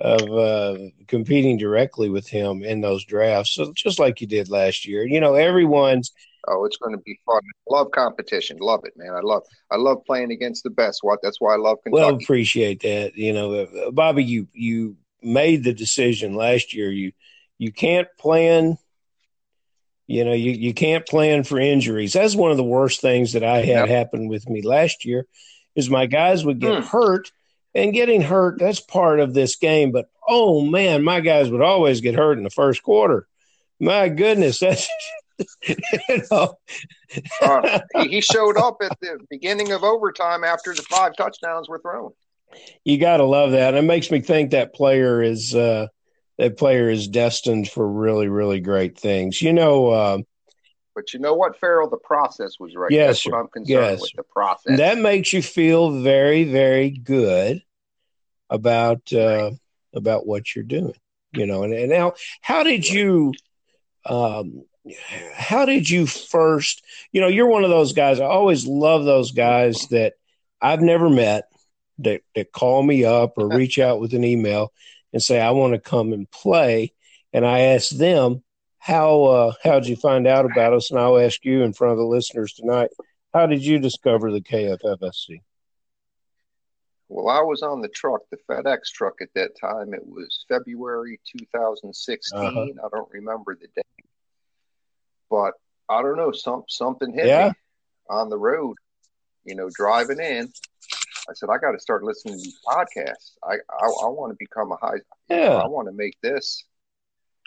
of 0.00 0.22
uh, 0.32 0.76
competing 1.06 1.56
directly 1.58 2.08
with 2.08 2.26
him 2.28 2.64
in 2.64 2.80
those 2.80 3.04
drafts, 3.04 3.52
so 3.54 3.72
just 3.74 3.98
like 3.98 4.20
you 4.20 4.26
did 4.26 4.48
last 4.48 4.86
year. 4.86 5.06
You 5.06 5.20
know, 5.20 5.34
everyone's 5.34 6.12
Oh, 6.48 6.64
it's 6.64 6.76
going 6.76 6.94
to 6.96 7.02
be 7.04 7.18
fun. 7.26 7.40
Love 7.70 7.90
competition. 7.92 8.58
Love 8.60 8.80
it, 8.84 8.92
man. 8.96 9.14
I 9.14 9.20
love 9.20 9.42
I 9.70 9.76
love 9.76 9.98
playing 10.06 10.30
against 10.32 10.62
the 10.64 10.70
best. 10.70 11.00
What 11.02 11.20
that's 11.22 11.40
why 11.40 11.54
I 11.54 11.58
love 11.58 11.78
Well, 11.90 12.08
Kentucky. 12.08 12.24
appreciate 12.24 12.82
that. 12.82 13.16
You 13.16 13.32
know, 13.32 13.54
uh, 13.54 13.90
Bobby, 13.90 14.24
you 14.24 14.48
you 14.52 14.96
made 15.22 15.64
the 15.64 15.72
decision 15.74 16.34
last 16.34 16.74
year. 16.74 16.90
You 16.90 17.12
you 17.58 17.72
can't 17.72 18.08
plan. 18.18 18.78
You 20.06 20.24
know, 20.24 20.32
you 20.32 20.52
you 20.52 20.74
can't 20.74 21.06
plan 21.06 21.44
for 21.44 21.58
injuries. 21.58 22.12
That's 22.12 22.36
one 22.36 22.50
of 22.50 22.56
the 22.58 22.64
worst 22.64 23.00
things 23.00 23.32
that 23.32 23.42
I 23.44 23.58
had 23.58 23.86
Yep. 23.86 23.88
happen 23.88 24.28
with 24.28 24.48
me 24.48 24.60
last 24.62 25.04
year. 25.04 25.26
Is 25.76 25.88
my 25.90 26.06
guys 26.06 26.44
would 26.44 26.60
get 26.60 26.74
Hmm. 26.74 26.80
hurt, 26.80 27.32
and 27.74 27.92
getting 27.92 28.20
hurt 28.20 28.58
that's 28.58 28.80
part 28.80 29.18
of 29.20 29.34
this 29.34 29.56
game. 29.56 29.92
But 29.92 30.06
oh 30.28 30.60
man, 30.62 31.02
my 31.04 31.20
guys 31.20 31.50
would 31.50 31.62
always 31.62 32.00
get 32.00 32.14
hurt 32.14 32.38
in 32.38 32.44
the 32.44 32.50
first 32.50 32.82
quarter. 32.82 33.26
My 33.80 34.08
goodness, 34.08 34.58
that's 34.60 34.88
you 35.68 36.22
know. 36.30 36.54
Uh, 37.42 37.80
he, 38.08 38.20
showed 38.20 38.56
up 38.56 38.76
at 38.82 38.98
the 39.00 39.18
beginning 39.30 39.72
of 39.72 39.82
overtime 39.84 40.44
after 40.44 40.74
the 40.74 40.82
five 40.82 41.16
touchdowns 41.16 41.68
were 41.68 41.78
thrown. 41.80 42.10
you 42.84 42.98
got 42.98 43.18
to 43.18 43.24
love 43.24 43.52
that. 43.52 43.74
And 43.74 43.84
it 43.84 43.88
makes 43.88 44.10
me 44.10 44.20
think 44.20 44.50
that 44.50 44.74
player 44.74 45.22
is 45.22 45.54
uh, 45.54 45.88
that 46.38 46.56
player 46.56 46.88
is 46.88 47.08
destined 47.08 47.68
for 47.68 47.86
really, 47.86 48.28
really 48.28 48.60
great 48.60 48.98
things. 48.98 49.40
You 49.42 49.52
know, 49.52 49.88
uh, 49.88 50.18
But 50.94 51.12
you 51.12 51.20
know 51.20 51.34
what, 51.34 51.58
Farrell? 51.58 51.88
The 51.88 51.96
process 51.98 52.52
was 52.58 52.74
right. 52.74 52.90
Yes, 52.90 53.22
That's 53.22 53.26
what 53.26 53.38
I'm 53.40 53.48
concerned 53.48 53.68
Yes, 53.68 54.00
with. 54.00 54.10
The 54.16 54.22
process. 54.24 54.78
that 54.78 54.98
makes 54.98 55.32
you 55.32 55.42
feel 55.42 56.00
very, 56.02 56.44
very 56.44 56.90
good 56.90 57.62
about 58.50 59.12
uh, 59.12 59.50
about 59.94 60.26
what 60.26 60.54
you're 60.54 60.64
doing. 60.64 60.94
you 61.32 61.46
know. 61.46 61.62
And, 61.62 61.72
and 61.72 61.90
now, 61.90 62.14
how 62.40 62.62
did 62.64 62.86
you, 62.88 63.32
um, 64.06 64.64
how 65.34 65.64
did 65.64 65.88
you 65.88 66.06
first, 66.06 66.82
you 67.12 67.20
know, 67.20 67.28
you're 67.28 67.46
one 67.46 67.64
of 67.64 67.70
those 67.70 67.92
guys. 67.92 68.20
I 68.20 68.24
always 68.24 68.66
love 68.66 69.04
those 69.04 69.32
guys 69.32 69.88
that 69.88 70.14
I've 70.60 70.80
never 70.80 71.08
met 71.08 71.48
that, 71.98 72.22
that 72.34 72.52
call 72.52 72.82
me 72.82 73.04
up 73.04 73.34
or 73.36 73.48
reach 73.48 73.78
out 73.78 74.00
with 74.00 74.14
an 74.14 74.24
email 74.24 74.72
and 75.12 75.22
say, 75.22 75.40
I 75.40 75.52
want 75.52 75.74
to 75.74 75.78
come 75.78 76.12
and 76.12 76.30
play. 76.30 76.92
And 77.32 77.46
I 77.46 77.60
ask 77.60 77.90
them, 77.90 78.42
how, 78.78 79.24
uh, 79.24 79.52
how 79.62 79.80
did 79.80 79.88
you 79.88 79.96
find 79.96 80.26
out 80.26 80.44
about 80.44 80.74
us? 80.74 80.90
And 80.90 81.00
I'll 81.00 81.18
ask 81.18 81.44
you 81.44 81.62
in 81.62 81.72
front 81.72 81.92
of 81.92 81.98
the 81.98 82.04
listeners 82.04 82.52
tonight, 82.52 82.90
how 83.32 83.46
did 83.46 83.64
you 83.64 83.78
discover 83.78 84.30
the 84.30 84.42
KFFSC? 84.42 85.40
Well, 87.08 87.28
I 87.28 87.42
was 87.42 87.62
on 87.62 87.80
the 87.80 87.88
truck, 87.88 88.22
the 88.30 88.38
FedEx 88.48 88.90
truck 88.92 89.14
at 89.20 89.28
that 89.34 89.58
time. 89.60 89.94
It 89.94 90.06
was 90.06 90.44
February 90.48 91.20
2016. 91.38 92.38
Uh-huh. 92.38 92.60
I 92.60 92.88
don't 92.92 93.10
remember 93.10 93.54
the 93.54 93.68
date, 93.74 94.03
but 95.34 95.54
I 95.88 96.02
don't 96.02 96.16
know. 96.16 96.32
Some 96.32 96.64
something 96.68 97.12
hit 97.12 97.26
yeah. 97.26 97.48
me 97.48 97.52
on 98.10 98.28
the 98.28 98.38
road. 98.38 98.76
You 99.44 99.54
know, 99.54 99.68
driving 99.74 100.20
in. 100.20 100.52
I 101.28 101.32
said, 101.32 101.48
I 101.50 101.58
got 101.58 101.72
to 101.72 101.80
start 101.80 102.04
listening 102.04 102.40
to 102.40 102.50
podcasts. 102.66 103.32
I 103.42 103.54
I, 103.54 103.86
I 103.86 104.08
want 104.08 104.32
to 104.32 104.36
become 104.38 104.72
a 104.72 104.76
high. 104.76 105.00
Yeah. 105.28 105.54
I 105.56 105.66
want 105.66 105.88
to 105.88 105.92
make 105.92 106.20
this. 106.22 106.64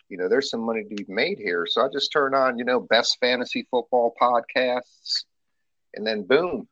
You 0.09 0.17
know, 0.17 0.29
there's 0.29 0.49
some 0.49 0.61
money 0.61 0.83
to 0.83 0.95
be 0.95 1.05
made 1.07 1.37
here. 1.37 1.65
So 1.69 1.85
I 1.85 1.89
just 1.91 2.11
turned 2.13 2.33
on, 2.33 2.57
you 2.57 2.63
know, 2.63 2.79
best 2.79 3.17
fantasy 3.19 3.67
football 3.69 4.13
podcasts, 4.21 5.25
and 5.95 6.07
then 6.07 6.23
boom, 6.23 6.67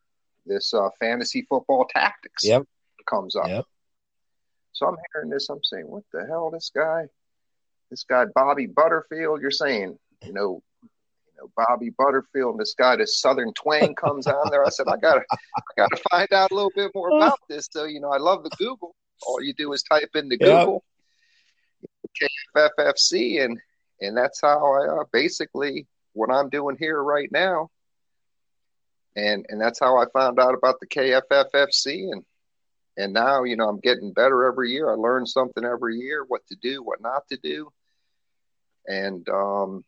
this 0.45 0.73
uh, 0.73 0.89
fantasy 0.99 1.45
football 1.49 1.85
tactics. 1.93 2.45
Yep 2.45 2.63
comes 3.05 3.35
up. 3.35 3.47
Yep. 3.47 3.65
So 4.73 4.87
I'm 4.87 4.95
hearing 5.13 5.29
this. 5.29 5.49
I'm 5.49 5.63
saying, 5.63 5.87
what 5.87 6.03
the 6.11 6.25
hell, 6.25 6.51
this 6.51 6.71
guy, 6.73 7.05
this 7.89 8.03
guy 8.03 8.25
Bobby 8.33 8.65
Butterfield. 8.65 9.41
You're 9.41 9.51
saying, 9.51 9.97
you 10.23 10.33
know, 10.33 10.61
know 11.37 11.49
Bobby 11.55 11.91
Butterfield. 11.97 12.53
And 12.53 12.59
this 12.59 12.75
guy, 12.77 12.95
this 12.95 13.19
Southern 13.19 13.53
twang 13.53 13.95
comes 13.95 14.27
on 14.27 14.49
there. 14.51 14.65
I 14.65 14.69
said, 14.69 14.87
I 14.87 14.97
gotta, 14.97 15.23
I 15.31 15.61
gotta 15.77 16.01
find 16.09 16.33
out 16.33 16.51
a 16.51 16.55
little 16.55 16.71
bit 16.75 16.91
more 16.93 17.15
about 17.15 17.39
this. 17.49 17.67
So 17.71 17.85
you 17.85 17.99
know, 17.99 18.11
I 18.11 18.17
love 18.17 18.43
the 18.43 18.51
Google. 18.57 18.95
All 19.25 19.41
you 19.41 19.53
do 19.53 19.71
is 19.73 19.83
type 19.83 20.09
into 20.15 20.37
Google 20.37 20.83
KFFSC, 22.55 23.43
and 23.43 23.59
and 24.01 24.17
that's 24.17 24.41
how 24.41 24.73
I 24.73 25.01
uh, 25.01 25.03
basically 25.11 25.87
what 26.13 26.31
I'm 26.31 26.49
doing 26.49 26.77
here 26.79 27.01
right 27.01 27.29
now. 27.31 27.69
And 29.15 29.45
and 29.49 29.61
that's 29.61 29.79
how 29.79 29.97
I 29.97 30.05
found 30.13 30.39
out 30.39 30.53
about 30.53 30.79
the 30.79 30.87
KFFSC 30.87 32.11
and 32.11 32.23
and 32.97 33.13
now 33.13 33.43
you 33.43 33.55
know 33.55 33.67
i'm 33.67 33.79
getting 33.79 34.13
better 34.13 34.45
every 34.45 34.71
year 34.71 34.89
i 34.89 34.93
learn 34.93 35.25
something 35.25 35.65
every 35.65 35.97
year 35.97 36.23
what 36.27 36.45
to 36.47 36.55
do 36.61 36.81
what 36.81 37.01
not 37.01 37.27
to 37.29 37.37
do 37.43 37.69
and 38.87 39.27
um 39.29 39.83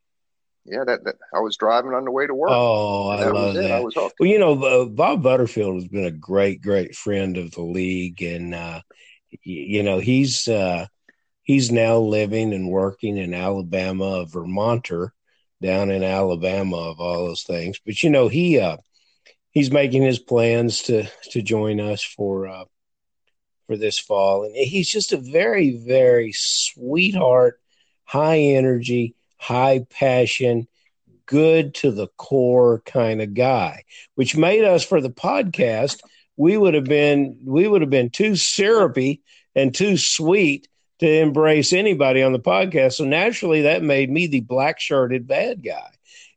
yeah 0.67 0.83
that, 0.85 1.03
that 1.03 1.15
i 1.33 1.39
was 1.39 1.57
driving 1.57 1.93
on 1.93 2.05
the 2.05 2.11
way 2.11 2.27
to 2.27 2.33
work. 2.33 2.51
Oh 2.51 3.09
i 3.09 3.27
love 3.27 3.55
that 3.55 3.71
I 3.71 3.79
was 3.79 3.95
well 3.95 4.29
you 4.29 4.39
know 4.39 4.63
uh, 4.63 4.85
bob 4.85 5.23
butterfield 5.23 5.75
has 5.75 5.87
been 5.87 6.05
a 6.05 6.11
great 6.11 6.61
great 6.61 6.95
friend 6.95 7.37
of 7.37 7.51
the 7.51 7.61
league 7.61 8.21
and 8.21 8.53
uh 8.53 8.81
you 9.43 9.83
know 9.83 9.99
he's 9.99 10.47
uh 10.47 10.87
he's 11.43 11.71
now 11.71 11.97
living 11.97 12.53
and 12.53 12.69
working 12.69 13.17
in 13.17 13.33
alabama 13.33 14.21
a 14.21 14.25
vermonter 14.25 15.13
down 15.61 15.89
in 15.89 16.03
alabama 16.03 16.77
of 16.77 16.99
all 16.99 17.25
those 17.25 17.43
things. 17.43 17.79
But 17.85 18.03
you 18.03 18.09
know 18.09 18.27
he 18.27 18.59
uh 18.59 18.77
he's 19.51 19.71
making 19.71 20.03
his 20.03 20.19
plans 20.19 20.83
to 20.83 21.07
to 21.31 21.41
join 21.41 21.79
us 21.79 22.03
for 22.03 22.47
uh 22.47 22.65
for 23.67 23.77
this 23.77 23.99
fall. 23.99 24.43
And 24.43 24.55
he's 24.55 24.89
just 24.89 25.11
a 25.11 25.17
very, 25.17 25.77
very 25.77 26.31
sweetheart, 26.33 27.59
high 28.05 28.39
energy, 28.39 29.15
high 29.37 29.85
passion, 29.89 30.67
good 31.25 31.73
to 31.75 31.91
the 31.91 32.07
core 32.17 32.81
kind 32.85 33.21
of 33.21 33.33
guy, 33.33 33.83
which 34.15 34.35
made 34.35 34.63
us 34.63 34.83
for 34.83 35.01
the 35.01 35.09
podcast. 35.09 35.99
We 36.35 36.57
would 36.57 36.73
have 36.73 36.85
been 36.85 37.37
we 37.43 37.67
would 37.67 37.81
have 37.81 37.89
been 37.89 38.09
too 38.09 38.35
syrupy 38.35 39.21
and 39.55 39.73
too 39.73 39.97
sweet 39.97 40.67
to 40.99 41.07
embrace 41.07 41.73
anybody 41.73 42.23
on 42.23 42.31
the 42.31 42.39
podcast. 42.39 42.93
So 42.93 43.05
naturally, 43.05 43.63
that 43.63 43.83
made 43.83 44.09
me 44.09 44.27
the 44.27 44.41
black 44.41 44.79
shirted 44.79 45.27
bad 45.27 45.63
guy. 45.63 45.89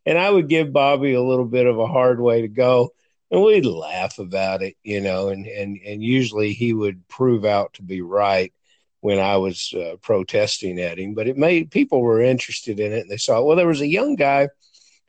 And 0.06 0.18
I 0.18 0.30
would 0.30 0.48
give 0.48 0.72
Bobby 0.72 1.12
a 1.12 1.22
little 1.22 1.44
bit 1.44 1.66
of 1.66 1.78
a 1.78 1.86
hard 1.86 2.20
way 2.20 2.42
to 2.42 2.48
go 2.48 2.92
and 3.30 3.42
we'd 3.42 3.64
laugh 3.64 4.18
about 4.18 4.62
it, 4.62 4.76
you 4.82 5.00
know, 5.00 5.28
and 5.28 5.46
and 5.46 5.78
and 5.84 6.02
usually 6.02 6.52
he 6.52 6.72
would 6.72 7.06
prove 7.08 7.44
out 7.44 7.74
to 7.74 7.82
be 7.82 8.00
right 8.00 8.52
when 9.00 9.18
I 9.18 9.36
was 9.36 9.72
uh, 9.74 9.96
protesting 10.02 10.78
at 10.80 10.98
him. 10.98 11.14
But 11.14 11.26
it 11.26 11.36
made 11.36 11.70
people 11.70 12.02
were 12.02 12.20
interested 12.20 12.80
in 12.80 12.92
it, 12.92 13.00
and 13.00 13.10
they 13.10 13.16
saw 13.16 13.42
well, 13.42 13.56
there 13.56 13.66
was 13.66 13.80
a 13.80 13.86
young 13.86 14.16
guy 14.16 14.48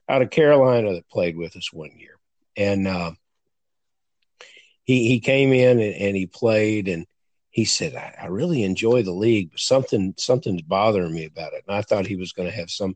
out 0.10 0.22
of 0.22 0.30
Carolina 0.30 0.94
that 0.94 1.10
played 1.10 1.38
with 1.38 1.56
us 1.56 1.72
one 1.72 1.92
year, 1.98 2.18
and 2.58 2.88
uh, 2.88 3.12
he 4.84 5.08
he 5.08 5.20
came 5.20 5.54
in 5.54 5.80
and, 5.80 5.96
and, 5.96 6.16
he 6.16 6.26
played, 6.26 6.88
and 6.88 7.06
he 7.50 7.66
said, 7.66 7.96
I, 7.96 8.16
I 8.24 8.26
really 8.28 8.64
enjoy 8.64 9.04
the 9.04 9.12
league, 9.12 9.52
but 9.52 9.60
something 9.60 10.14
something's 10.18 10.64
bothering 10.64 11.14
me 11.14 11.26
about 11.26 11.54
it, 11.54 11.64
and 11.68 11.76
I 11.76 11.82
thought 11.82 12.08
he 12.08 12.16
was 12.16 12.34
going 12.34 12.50
to 12.50 12.56
have 12.56 12.70
some 12.70 12.96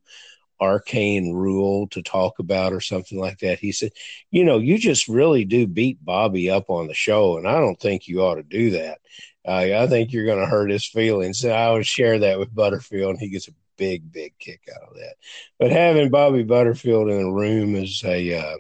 arcane 0.61 1.33
rule 1.33 1.87
to 1.89 2.01
talk 2.01 2.39
about 2.39 2.71
or 2.71 2.79
something 2.79 3.19
like 3.19 3.39
that. 3.39 3.59
He 3.59 3.71
said, 3.71 3.91
You 4.31 4.43
know, 4.45 4.57
you 4.57 4.77
just 4.77 5.07
really 5.07 5.45
do 5.45 5.67
beat 5.67 6.03
Bobby 6.03 6.49
up 6.49 6.69
on 6.69 6.87
the 6.87 6.93
show, 6.93 7.37
and 7.37 7.47
I 7.47 7.59
don't 7.59 7.79
think 7.79 8.07
you 8.07 8.21
ought 8.21 8.35
to 8.35 8.43
do 8.43 8.71
that. 8.71 8.99
Uh, 9.47 9.83
I 9.83 9.87
think 9.87 10.11
you're 10.11 10.25
going 10.25 10.39
to 10.39 10.49
hurt 10.49 10.71
his 10.71 10.85
feelings. 10.85 11.39
So 11.39 11.51
I 11.51 11.71
would 11.71 11.85
share 11.85 12.19
that 12.19 12.39
with 12.39 12.53
Butterfield, 12.53 13.11
and 13.11 13.19
he 13.19 13.29
gets 13.29 13.47
a 13.47 13.51
big, 13.77 14.11
big 14.11 14.33
kick 14.39 14.61
out 14.75 14.89
of 14.89 14.95
that. 14.95 15.15
But 15.59 15.71
having 15.71 16.09
Bobby 16.09 16.43
Butterfield 16.43 17.09
in 17.09 17.21
the 17.21 17.31
room 17.31 17.75
is 17.75 18.01
a 18.03 18.37
uh, 18.37 18.57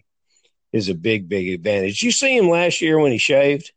is 0.71 0.89
a 0.89 0.95
big, 0.95 1.27
big 1.27 1.49
advantage. 1.49 2.03
You 2.03 2.11
see 2.11 2.37
him 2.37 2.49
last 2.49 2.81
year 2.81 2.99
when 2.99 3.11
he 3.11 3.17
shaved. 3.17 3.71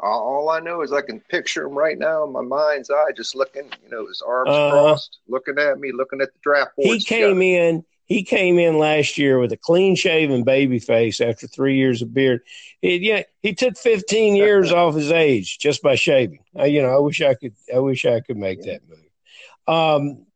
All 0.00 0.48
I 0.48 0.60
know 0.60 0.82
is 0.82 0.92
I 0.92 1.02
can 1.02 1.20
picture 1.20 1.66
him 1.66 1.72
right 1.72 1.98
now 1.98 2.24
in 2.24 2.32
my 2.32 2.40
mind's 2.40 2.88
eye, 2.88 3.10
just 3.16 3.34
looking, 3.34 3.68
you 3.82 3.90
know, 3.90 4.06
his 4.06 4.22
arms 4.22 4.50
uh, 4.50 4.70
crossed, 4.70 5.18
looking 5.26 5.58
at 5.58 5.80
me, 5.80 5.90
looking 5.92 6.20
at 6.20 6.32
the 6.32 6.38
draft 6.40 6.76
board. 6.76 6.86
He 6.86 7.00
came 7.00 7.40
together. 7.40 7.40
in. 7.42 7.84
He 8.08 8.22
came 8.22 8.58
in 8.58 8.78
last 8.78 9.18
year 9.18 9.38
with 9.38 9.52
a 9.52 9.56
clean 9.56 9.94
shaven 9.94 10.42
baby 10.42 10.78
face 10.78 11.20
after 11.20 11.46
three 11.46 11.76
years 11.76 12.00
of 12.00 12.14
beard. 12.14 12.40
It, 12.80 13.02
yeah, 13.02 13.24
he 13.42 13.54
took 13.54 13.76
15 13.76 14.34
years 14.36 14.72
off 14.72 14.94
his 14.94 15.12
age 15.12 15.58
just 15.58 15.82
by 15.82 15.94
shaving. 15.94 16.40
I, 16.56 16.66
you 16.66 16.80
know, 16.80 16.88
I 16.88 16.98
wish 16.98 17.20
I 17.20 17.34
could. 17.34 17.54
I 17.72 17.78
wish 17.80 18.06
I 18.06 18.20
could 18.20 18.38
make 18.38 18.60
yeah. 18.64 18.72
that 18.72 18.88
move. 18.88 19.76
Um, 19.76 20.26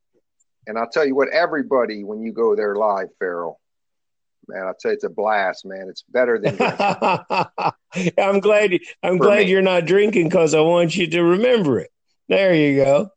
and 0.67 0.79
I'll 0.79 0.91
tell 0.91 1.07
you 1.07 1.15
what, 1.15 1.29
everybody, 1.31 2.05
when 2.05 2.21
you 2.21 2.33
go 2.33 2.55
there 2.55 2.77
live, 2.77 3.09
Farrell, 3.19 3.59
man. 4.49 4.67
I'll 4.67 4.75
tell 4.75 4.91
you, 4.91 4.97
it's 4.97 5.05
a 5.05 5.09
blast, 5.09 5.65
man. 5.65 5.89
It's 5.89 6.03
better 6.03 6.39
than. 6.39 6.57
I'm 8.19 8.41
glad. 8.41 8.79
I'm 9.03 9.17
glad 9.17 9.45
me. 9.47 9.51
you're 9.51 9.63
not 9.63 9.87
drinking 9.87 10.29
because 10.29 10.55
I 10.55 10.61
want 10.61 10.95
you 10.95 11.07
to 11.09 11.23
remember 11.23 11.81
it. 11.81 11.91
There 12.29 12.55
you 12.55 12.85
go. 12.85 13.11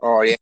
Oh 0.00 0.22
yeah. 0.22 0.36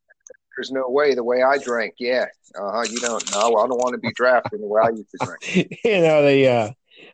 There's 0.61 0.73
no 0.73 0.91
way 0.91 1.15
the 1.15 1.25
way 1.25 1.43
I 1.43 1.57
drank. 1.57 1.95
Yeah. 1.99 2.27
Uh 2.55 2.71
huh. 2.71 2.85
You 2.91 3.01
don't 3.01 3.33
know. 3.33 3.57
I 3.57 3.67
don't 3.67 3.79
want 3.79 3.95
to 3.95 3.99
be 3.99 4.13
drafting 4.13 4.61
the 4.61 4.67
way 4.67 4.83
I 4.85 4.91
used 4.91 5.11
to 5.13 5.27
drink. 5.27 5.79
you 5.85 6.01
know 6.03 6.23
the. 6.23 6.49
Uh, 6.49 6.71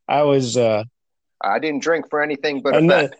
I 0.08 0.22
was. 0.22 0.56
Uh, 0.56 0.82
I 1.40 1.60
didn't 1.60 1.84
drink 1.84 2.10
for 2.10 2.20
anything 2.20 2.60
but 2.60 2.74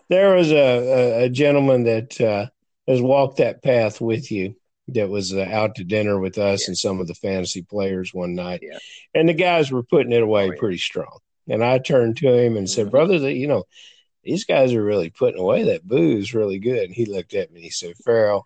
There 0.09 0.35
was 0.35 0.51
a, 0.51 0.57
a, 0.57 1.23
a 1.23 1.29
gentleman 1.29 1.83
that 1.83 2.19
uh, 2.19 2.47
has 2.89 3.01
walked 3.01 3.37
that 3.37 3.63
path 3.63 4.01
with 4.01 4.29
you 4.29 4.57
that 4.89 5.07
was 5.07 5.33
uh, 5.33 5.47
out 5.49 5.75
to 5.75 5.85
dinner 5.85 6.19
with 6.19 6.37
us 6.37 6.63
yeah. 6.63 6.71
and 6.71 6.77
some 6.77 6.99
of 6.99 7.07
the 7.07 7.15
fantasy 7.15 7.61
players 7.61 8.13
one 8.13 8.35
night. 8.35 8.59
Yeah. 8.61 8.79
And 9.13 9.29
the 9.29 9.33
guys 9.33 9.71
were 9.71 9.83
putting 9.83 10.11
it 10.11 10.23
away 10.23 10.49
oh, 10.49 10.51
yeah. 10.51 10.59
pretty 10.59 10.79
strong. 10.79 11.19
And 11.47 11.63
I 11.63 11.77
turned 11.77 12.17
to 12.17 12.33
him 12.33 12.57
and 12.57 12.69
said, 12.69 12.87
mm-hmm. 12.87 12.91
Brother, 12.91 13.19
that 13.19 13.35
you 13.35 13.47
know, 13.47 13.63
these 14.25 14.43
guys 14.43 14.73
are 14.73 14.83
really 14.83 15.09
putting 15.09 15.39
away 15.39 15.63
that 15.63 15.87
booze 15.87 16.33
really 16.33 16.59
good. 16.59 16.83
And 16.83 16.93
he 16.93 17.05
looked 17.05 17.33
at 17.33 17.49
me 17.49 17.59
and 17.59 17.63
he 17.63 17.69
said, 17.69 17.95
Farrell, 18.03 18.43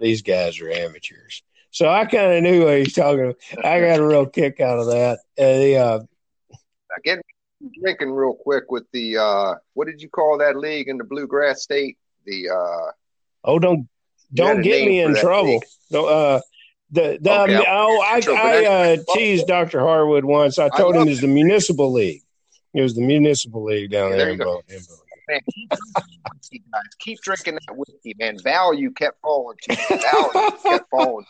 these 0.00 0.22
guys 0.22 0.60
are 0.60 0.70
amateurs. 0.70 1.42
So 1.70 1.88
I 1.88 2.04
kind 2.04 2.34
of 2.34 2.42
knew 2.42 2.64
what 2.64 2.78
he's 2.78 2.94
talking 2.94 3.20
about. 3.20 3.36
I 3.64 3.80
got 3.80 3.98
a 3.98 4.06
real 4.06 4.26
kick 4.26 4.60
out 4.60 4.78
of 4.78 4.86
that. 4.86 5.20
And 5.36 5.62
the, 5.62 5.76
uh, 5.76 6.00
Get 7.02 7.20
drinking 7.80 8.12
real 8.12 8.34
quick 8.34 8.70
with 8.70 8.84
the 8.92 9.16
uh, 9.16 9.54
what 9.72 9.86
did 9.86 10.00
you 10.00 10.08
call 10.08 10.38
that 10.38 10.56
league 10.56 10.88
in 10.88 10.98
the 10.98 11.04
bluegrass 11.04 11.62
state? 11.62 11.98
The 12.24 12.50
uh, 12.50 12.90
oh, 13.44 13.58
don't 13.58 13.88
don't 14.32 14.62
get 14.62 14.86
me 14.86 15.00
in 15.00 15.14
trouble. 15.16 15.62
No, 15.90 16.06
uh, 16.06 16.40
the, 16.90 17.18
the 17.20 17.42
okay, 17.42 17.54
um, 17.56 17.64
oh, 17.68 18.02
I, 18.02 18.22
I 18.28 18.64
uh, 18.66 18.96
teased 19.14 19.46
Dr. 19.46 19.80
Harwood 19.80 20.24
once. 20.24 20.58
I 20.58 20.68
told 20.68 20.96
I 20.96 21.00
him 21.00 21.08
was 21.08 21.20
the 21.20 21.26
municipal 21.26 21.92
league. 21.92 22.22
It 22.72 22.82
was 22.82 22.94
the 22.94 23.02
municipal 23.02 23.64
league 23.64 23.90
down 23.90 24.10
yeah, 24.10 24.16
there, 24.16 24.30
in 24.30 24.38
Bo- 24.38 24.62
Man, 25.28 25.40
keep, 26.50 26.64
keep 26.98 27.20
drinking 27.20 27.54
that 27.54 27.76
whiskey, 27.76 28.14
man. 28.18 28.38
Value 28.42 28.90
kept 28.92 29.20
falling. 29.22 29.56
Value 29.68 30.50
kept 30.62 30.90
falling. 30.90 31.26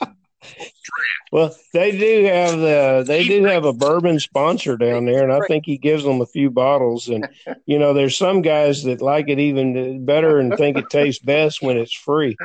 Well, 1.32 1.54
they 1.72 1.90
do 1.92 2.24
have 2.26 2.58
the 2.58 3.04
they 3.06 3.24
do 3.24 3.44
have 3.44 3.64
a 3.64 3.72
bourbon 3.72 4.20
sponsor 4.20 4.76
down 4.76 5.04
there, 5.04 5.24
and 5.24 5.32
I 5.32 5.40
think 5.46 5.66
he 5.66 5.78
gives 5.78 6.04
them 6.04 6.20
a 6.20 6.26
few 6.26 6.50
bottles. 6.50 7.08
And 7.08 7.28
you 7.66 7.78
know, 7.78 7.92
there's 7.92 8.16
some 8.16 8.42
guys 8.42 8.84
that 8.84 9.00
like 9.00 9.28
it 9.28 9.38
even 9.38 10.04
better 10.04 10.38
and 10.38 10.56
think 10.56 10.76
it 10.76 10.90
tastes 10.90 11.24
best 11.24 11.62
when 11.62 11.76
it's 11.76 11.94
free. 11.94 12.36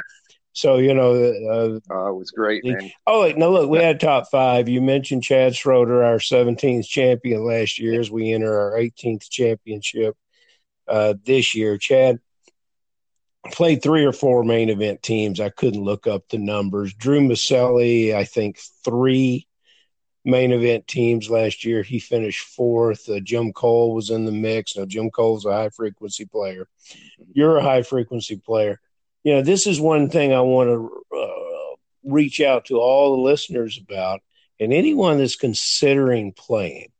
So 0.54 0.78
you 0.78 0.94
know, 0.94 1.14
uh, 1.14 1.80
oh, 1.92 2.08
it 2.08 2.16
was 2.16 2.32
great, 2.32 2.66
man. 2.66 2.92
Oh, 3.06 3.22
wait, 3.22 3.38
now 3.38 3.50
look, 3.50 3.70
we 3.70 3.78
had 3.78 4.00
top 4.00 4.30
five. 4.32 4.68
You 4.68 4.82
mentioned 4.82 5.24
Chad 5.24 5.56
Schroeder, 5.56 6.04
our 6.04 6.18
17th 6.18 6.88
champion 6.88 7.44
last 7.46 7.80
year, 7.80 8.00
as 8.00 8.10
we 8.10 8.34
enter 8.34 8.60
our 8.60 8.80
18th 8.80 9.30
championship 9.30 10.18
uh, 10.90 11.14
this 11.24 11.56
year. 11.56 11.78
Chad 11.78 12.20
played 13.52 13.82
three 13.82 14.06
or 14.06 14.12
four 14.12 14.44
main 14.44 14.70
event 14.70 15.02
teams. 15.02 15.40
I 15.40 15.50
couldn't 15.50 15.84
look 15.84 16.08
up 16.08 16.28
the 16.30 16.38
numbers. 16.38 16.94
Drew 16.94 17.22
Maselli, 17.22 18.14
I 18.14 18.26
think 18.26 18.60
three 18.84 19.48
main 20.26 20.52
event 20.52 20.88
teams 20.88 21.30
last 21.30 21.64
year. 21.64 21.82
He 21.84 22.00
finished 22.00 22.42
fourth. 22.42 23.08
Uh, 23.10 23.20
Jim 23.20 23.54
Cole 23.54 23.94
was 23.94 24.10
in 24.10 24.26
the 24.26 24.32
mix. 24.32 24.76
Now, 24.76 24.86
Jim 24.86 25.10
Cole's 25.10 25.46
a 25.46 25.54
high 25.54 25.70
frequency 25.70 26.26
player. 26.26 26.68
You're 27.34 27.58
a 27.58 27.64
high 27.64 27.84
frequency 27.84 28.36
player. 28.36 28.80
You 29.24 29.36
know, 29.36 29.42
this 29.42 29.68
is 29.68 29.82
one 29.82 30.10
thing 30.10 30.34
I 30.34 30.42
want 30.42 30.70
to 30.70 31.18
uh, 31.18 31.76
reach 32.04 32.42
out 32.42 32.66
to 32.66 32.80
all 32.80 33.16
the 33.16 33.22
listeners 33.22 33.80
about, 33.82 34.22
and 34.60 34.74
anyone 34.74 35.18
that's 35.18 35.36
considering 35.36 36.34
playing. 36.34 36.92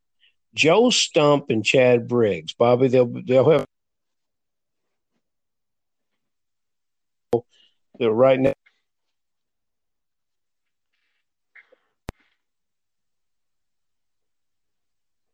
Joe 0.54 0.90
Stump 0.90 1.50
and 1.50 1.64
Chad 1.64 2.08
Briggs, 2.08 2.54
Bobby, 2.54 2.88
they'll 2.88 3.06
they'll 3.26 3.50
have 3.50 3.66
right 8.00 8.40
now 8.40 8.54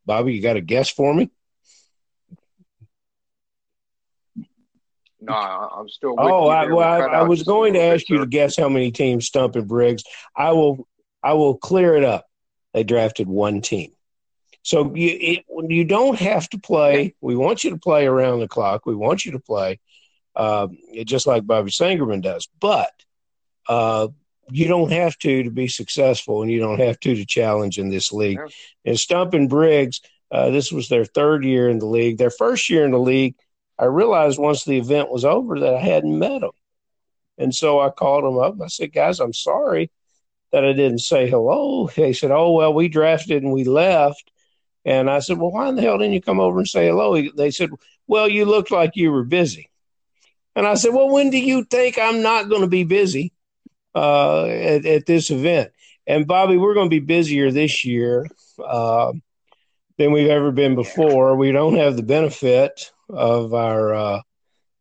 Bobby, 0.06 0.34
you 0.34 0.42
got 0.42 0.56
a 0.56 0.62
guess 0.62 0.90
for 0.90 1.14
me? 1.14 1.30
No, 5.20 5.34
I'm 5.34 5.90
still. 5.90 6.16
oh, 6.18 6.48
I, 6.48 6.68
well, 6.68 6.88
I, 6.88 7.00
I 7.00 7.24
was 7.24 7.42
going 7.44 7.74
to 7.74 7.82
ask 7.82 8.08
you 8.10 8.20
to 8.20 8.28
guess 8.28 8.56
how 8.56 8.70
many 8.70 8.92
teams 8.92 9.26
Stump 9.26 9.56
and 9.56 9.68
Briggs. 9.68 10.04
I 10.36 10.52
will. 10.52 10.88
I 11.24 11.34
will 11.34 11.58
clear 11.58 11.96
it 11.96 12.04
up. 12.04 12.26
They 12.74 12.84
drafted 12.84 13.28
one 13.28 13.62
team, 13.62 13.92
so 14.62 14.94
you 14.94 15.18
it, 15.20 15.46
you 15.68 15.84
don't 15.84 16.20
have 16.20 16.48
to 16.50 16.60
play. 16.60 17.16
We 17.22 17.36
want 17.36 17.64
you 17.64 17.72
to 17.72 17.78
play 17.78 18.06
around 18.06 18.42
the 18.42 18.48
clock. 18.48 18.86
We 18.86 18.94
want 18.94 19.26
you 19.26 19.32
to 19.32 19.40
play, 19.40 19.80
uh, 20.36 20.68
just 21.06 21.28
like 21.28 21.46
Bobby 21.48 21.72
Sangerman 21.72 22.22
does. 22.22 22.48
But 22.60 22.92
uh, 23.68 24.10
you 24.50 24.68
don't 24.68 24.92
have 24.92 25.18
to 25.20 25.44
to 25.44 25.50
be 25.50 25.68
successful, 25.68 26.42
and 26.42 26.52
you 26.52 26.60
don't 26.60 26.80
have 26.80 27.00
to 27.02 27.16
to 27.16 27.26
challenge 27.26 27.80
in 27.80 27.90
this 27.90 28.12
league. 28.12 28.40
And 28.86 29.00
Stump 29.00 29.34
and 29.34 29.50
Briggs, 29.50 30.02
uh, 30.32 30.50
this 30.50 30.72
was 30.72 30.90
their 30.90 31.06
third 31.06 31.44
year 31.44 31.70
in 31.70 31.80
the 31.80 31.86
league. 31.86 32.18
Their 32.18 32.30
first 32.30 32.70
year 32.70 32.86
in 32.86 32.92
the 32.92 33.00
league, 33.00 33.36
I 33.80 33.86
realized 33.86 34.38
once 34.38 34.64
the 34.64 34.78
event 34.78 35.10
was 35.12 35.26
over 35.26 35.60
that 35.60 35.74
I 35.76 35.82
hadn't 35.82 36.18
met 36.20 36.42
them, 36.42 36.52
and 37.38 37.54
so 37.54 37.80
I 37.80 37.90
called 37.90 38.24
them 38.24 38.38
up. 38.38 38.62
I 38.62 38.68
said, 38.68 38.94
"Guys, 38.94 39.20
I'm 39.20 39.34
sorry 39.34 39.90
that 40.52 40.64
I 40.66 40.74
didn't 40.74 41.00
say 41.00 41.30
hello." 41.30 41.90
They 41.96 42.14
said, 42.14 42.32
"Oh 42.32 42.52
well, 42.52 42.74
we 42.74 42.88
drafted 42.88 43.44
and 43.44 43.54
we 43.54 43.64
left." 43.64 44.32
And 44.84 45.10
I 45.10 45.20
said, 45.20 45.40
"Well, 45.40 45.52
why 45.52 45.70
in 45.70 45.76
the 45.76 45.82
hell 45.82 45.98
didn't 45.98 46.14
you 46.14 46.22
come 46.22 46.40
over 46.40 46.60
and 46.60 46.68
say 46.68 46.88
hello?" 46.88 47.20
They 47.36 47.52
said, 47.52 47.72
"Well, 48.08 48.30
you 48.30 48.46
looked 48.46 48.72
like 48.72 48.96
you 48.96 49.12
were 49.12 49.24
busy." 49.24 49.70
And 50.56 50.66
I 50.66 50.76
said, 50.76 50.94
"Well, 50.94 51.10
when 51.10 51.30
do 51.30 51.38
you 51.38 51.64
think 51.66 51.98
I'm 51.98 52.22
not 52.22 52.50
going 52.50 52.62
to 52.62 52.68
be 52.68 52.84
busy?" 52.84 53.34
uh, 53.96 54.46
at, 54.46 54.86
at, 54.86 55.06
this 55.06 55.32
event. 55.32 55.72
And 56.06 56.28
Bobby, 56.28 56.58
we're 56.58 56.74
going 56.74 56.88
to 56.90 56.96
be 56.96 57.00
busier 57.00 57.50
this 57.50 57.86
year 57.86 58.28
uh, 58.64 59.14
than 59.98 60.12
we've 60.12 60.30
ever 60.30 60.52
been 60.52 60.76
before. 60.76 61.36
We 61.36 61.52
don't 61.52 61.78
have 61.78 61.96
the 61.96 62.04
benefit 62.04 62.92
of 63.10 63.54
our 63.54 63.94
uh, 63.94 64.22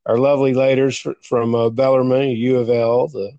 our 0.04 0.18
lovely 0.18 0.52
leaders 0.52 1.06
from 1.22 1.54
uh, 1.54 1.70
Bellarmine, 1.70 2.36
U 2.36 2.58
of 2.58 2.68
L, 2.68 3.08
the 3.08 3.32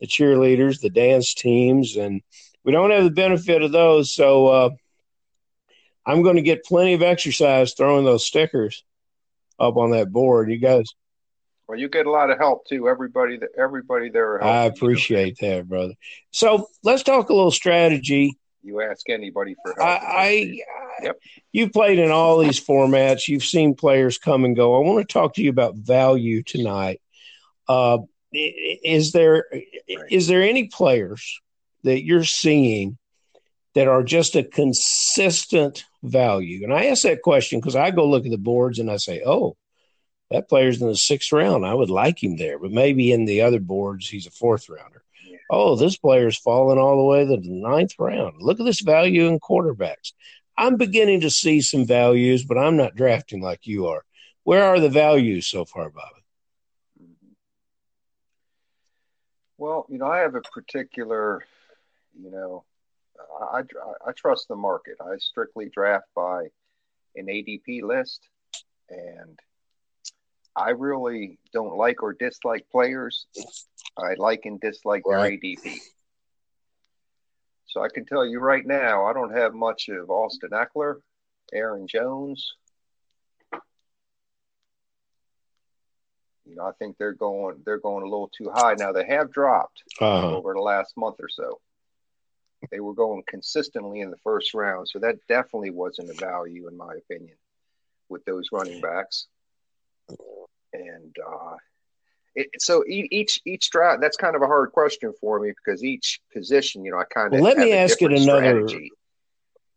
the 0.00 0.06
cheerleaders, 0.06 0.80
the 0.80 0.90
dance 0.90 1.32
teams, 1.32 1.96
and 1.96 2.20
we 2.64 2.72
don't 2.72 2.90
have 2.90 3.04
the 3.04 3.10
benefit 3.10 3.62
of 3.62 3.72
those. 3.72 4.12
So 4.12 4.48
uh, 4.48 4.70
I'm 6.04 6.22
going 6.22 6.36
to 6.36 6.42
get 6.42 6.64
plenty 6.64 6.92
of 6.94 7.02
exercise 7.02 7.72
throwing 7.72 8.04
those 8.04 8.26
stickers 8.26 8.84
up 9.58 9.76
on 9.76 9.92
that 9.92 10.12
board. 10.12 10.50
You 10.50 10.58
guys 10.58 10.86
well, 11.68 11.78
you 11.78 11.88
get 11.88 12.06
a 12.06 12.10
lot 12.10 12.30
of 12.30 12.38
help 12.38 12.66
too. 12.66 12.88
Everybody, 12.88 13.38
that 13.38 13.50
everybody 13.58 14.10
there. 14.10 14.42
I 14.42 14.64
appreciate 14.64 15.40
you. 15.40 15.48
that, 15.48 15.68
brother. 15.68 15.94
So 16.30 16.68
let's 16.82 17.02
talk 17.02 17.30
a 17.30 17.34
little 17.34 17.50
strategy. 17.50 18.36
You 18.62 18.80
ask 18.80 19.08
anybody 19.08 19.56
for 19.62 19.74
help. 19.76 20.02
I, 20.02 20.06
I 20.06 20.58
yep. 21.02 21.18
You 21.52 21.70
played 21.70 21.98
in 21.98 22.10
all 22.10 22.38
these 22.38 22.64
formats. 22.64 23.28
You've 23.28 23.44
seen 23.44 23.74
players 23.74 24.18
come 24.18 24.44
and 24.44 24.54
go. 24.54 24.76
I 24.76 24.86
want 24.86 25.06
to 25.06 25.12
talk 25.12 25.34
to 25.34 25.42
you 25.42 25.50
about 25.50 25.76
value 25.76 26.42
tonight. 26.42 27.00
Uh, 27.68 27.98
is 28.32 29.12
there 29.12 29.46
right. 29.52 29.64
is 30.10 30.26
there 30.26 30.42
any 30.42 30.68
players 30.68 31.40
that 31.84 32.04
you're 32.04 32.24
seeing 32.24 32.98
that 33.74 33.88
are 33.88 34.02
just 34.02 34.36
a 34.36 34.44
consistent 34.44 35.84
value? 36.02 36.64
And 36.64 36.72
I 36.72 36.86
ask 36.86 37.02
that 37.02 37.22
question 37.22 37.60
because 37.60 37.76
I 37.76 37.90
go 37.90 38.08
look 38.08 38.24
at 38.24 38.30
the 38.30 38.38
boards 38.38 38.78
and 38.78 38.90
I 38.90 38.96
say, 38.96 39.22
oh, 39.24 39.56
that 40.32 40.48
player's 40.48 40.80
in 40.80 40.88
the 40.88 40.96
sixth 40.96 41.32
round. 41.32 41.64
I 41.64 41.74
would 41.74 41.90
like 41.90 42.22
him 42.22 42.36
there, 42.36 42.58
but 42.58 42.72
maybe 42.72 43.12
in 43.12 43.24
the 43.24 43.42
other 43.42 43.60
boards, 43.60 44.08
he's 44.08 44.26
a 44.26 44.30
fourth 44.30 44.68
rounder. 44.68 45.02
Yeah. 45.26 45.36
Oh, 45.50 45.76
this 45.76 45.96
player's 45.96 46.38
fallen 46.38 46.78
all 46.78 46.96
the 46.96 47.04
way 47.04 47.24
to 47.24 47.40
the 47.40 47.50
ninth 47.50 47.92
round. 47.98 48.36
Look 48.40 48.58
at 48.58 48.66
this 48.66 48.80
value 48.80 49.26
in 49.26 49.38
quarterbacks. 49.40 50.12
I'm 50.56 50.76
beginning 50.76 51.20
to 51.22 51.30
see 51.30 51.60
some 51.60 51.86
values, 51.86 52.44
but 52.44 52.58
I'm 52.58 52.76
not 52.76 52.96
drafting 52.96 53.42
like 53.42 53.66
you 53.66 53.86
are. 53.88 54.04
Where 54.44 54.64
are 54.64 54.80
the 54.80 54.88
values 54.88 55.46
so 55.46 55.64
far, 55.64 55.90
Bobby? 55.90 56.24
Mm-hmm. 57.02 57.32
Well, 59.58 59.86
you 59.88 59.98
know, 59.98 60.06
I 60.06 60.18
have 60.18 60.34
a 60.34 60.40
particular, 60.40 61.42
you 62.18 62.30
know, 62.30 62.64
I, 63.40 63.60
I, 63.60 63.62
I 64.08 64.12
trust 64.12 64.48
the 64.48 64.56
market. 64.56 64.96
I 65.00 65.16
strictly 65.18 65.68
draft 65.68 66.06
by 66.14 66.48
an 67.16 67.26
ADP 67.26 67.82
list, 67.82 68.28
and 68.88 69.38
I 70.54 70.70
really 70.70 71.38
don't 71.52 71.76
like 71.76 72.02
or 72.02 72.12
dislike 72.12 72.66
players. 72.70 73.26
I 73.96 74.14
like 74.18 74.42
and 74.44 74.60
dislike 74.60 75.02
right. 75.06 75.40
their 75.42 75.50
ADP. 75.54 75.78
So 77.66 77.82
I 77.82 77.88
can 77.88 78.04
tell 78.04 78.26
you 78.26 78.38
right 78.38 78.66
now, 78.66 79.06
I 79.06 79.14
don't 79.14 79.34
have 79.34 79.54
much 79.54 79.88
of 79.88 80.10
Austin 80.10 80.50
Ekeler, 80.50 80.96
Aaron 81.54 81.86
Jones. 81.86 82.52
You 86.44 86.56
know, 86.56 86.66
I 86.66 86.72
think 86.72 86.98
they're 86.98 87.14
going 87.14 87.62
they're 87.64 87.78
going 87.78 88.02
a 88.02 88.10
little 88.10 88.30
too 88.36 88.50
high 88.52 88.74
now. 88.78 88.92
They 88.92 89.06
have 89.06 89.32
dropped 89.32 89.82
uh-huh. 89.98 90.36
over 90.36 90.52
the 90.52 90.60
last 90.60 90.92
month 90.98 91.16
or 91.20 91.30
so. 91.30 91.60
They 92.70 92.80
were 92.80 92.94
going 92.94 93.22
consistently 93.26 94.00
in 94.00 94.10
the 94.10 94.18
first 94.18 94.52
round, 94.52 94.86
so 94.88 94.98
that 94.98 95.16
definitely 95.28 95.70
wasn't 95.70 96.10
a 96.10 96.14
value 96.14 96.68
in 96.68 96.76
my 96.76 96.94
opinion 96.94 97.36
with 98.10 98.24
those 98.26 98.48
running 98.52 98.82
backs 98.82 99.28
and 100.72 101.14
uh, 101.26 101.56
it, 102.34 102.48
so 102.58 102.84
each 102.86 103.40
each 103.44 103.70
draft 103.70 104.00
that's 104.00 104.16
kind 104.16 104.34
of 104.34 104.42
a 104.42 104.46
hard 104.46 104.72
question 104.72 105.12
for 105.20 105.38
me 105.38 105.52
because 105.52 105.84
each 105.84 106.20
position, 106.32 106.84
you 106.84 106.92
know, 106.92 106.98
I 106.98 107.04
kind 107.04 107.26
of 107.26 107.32
well, 107.32 107.42
let 107.42 107.58
me 107.58 107.72
ask 107.72 108.00
it 108.00 108.12
another. 108.12 108.66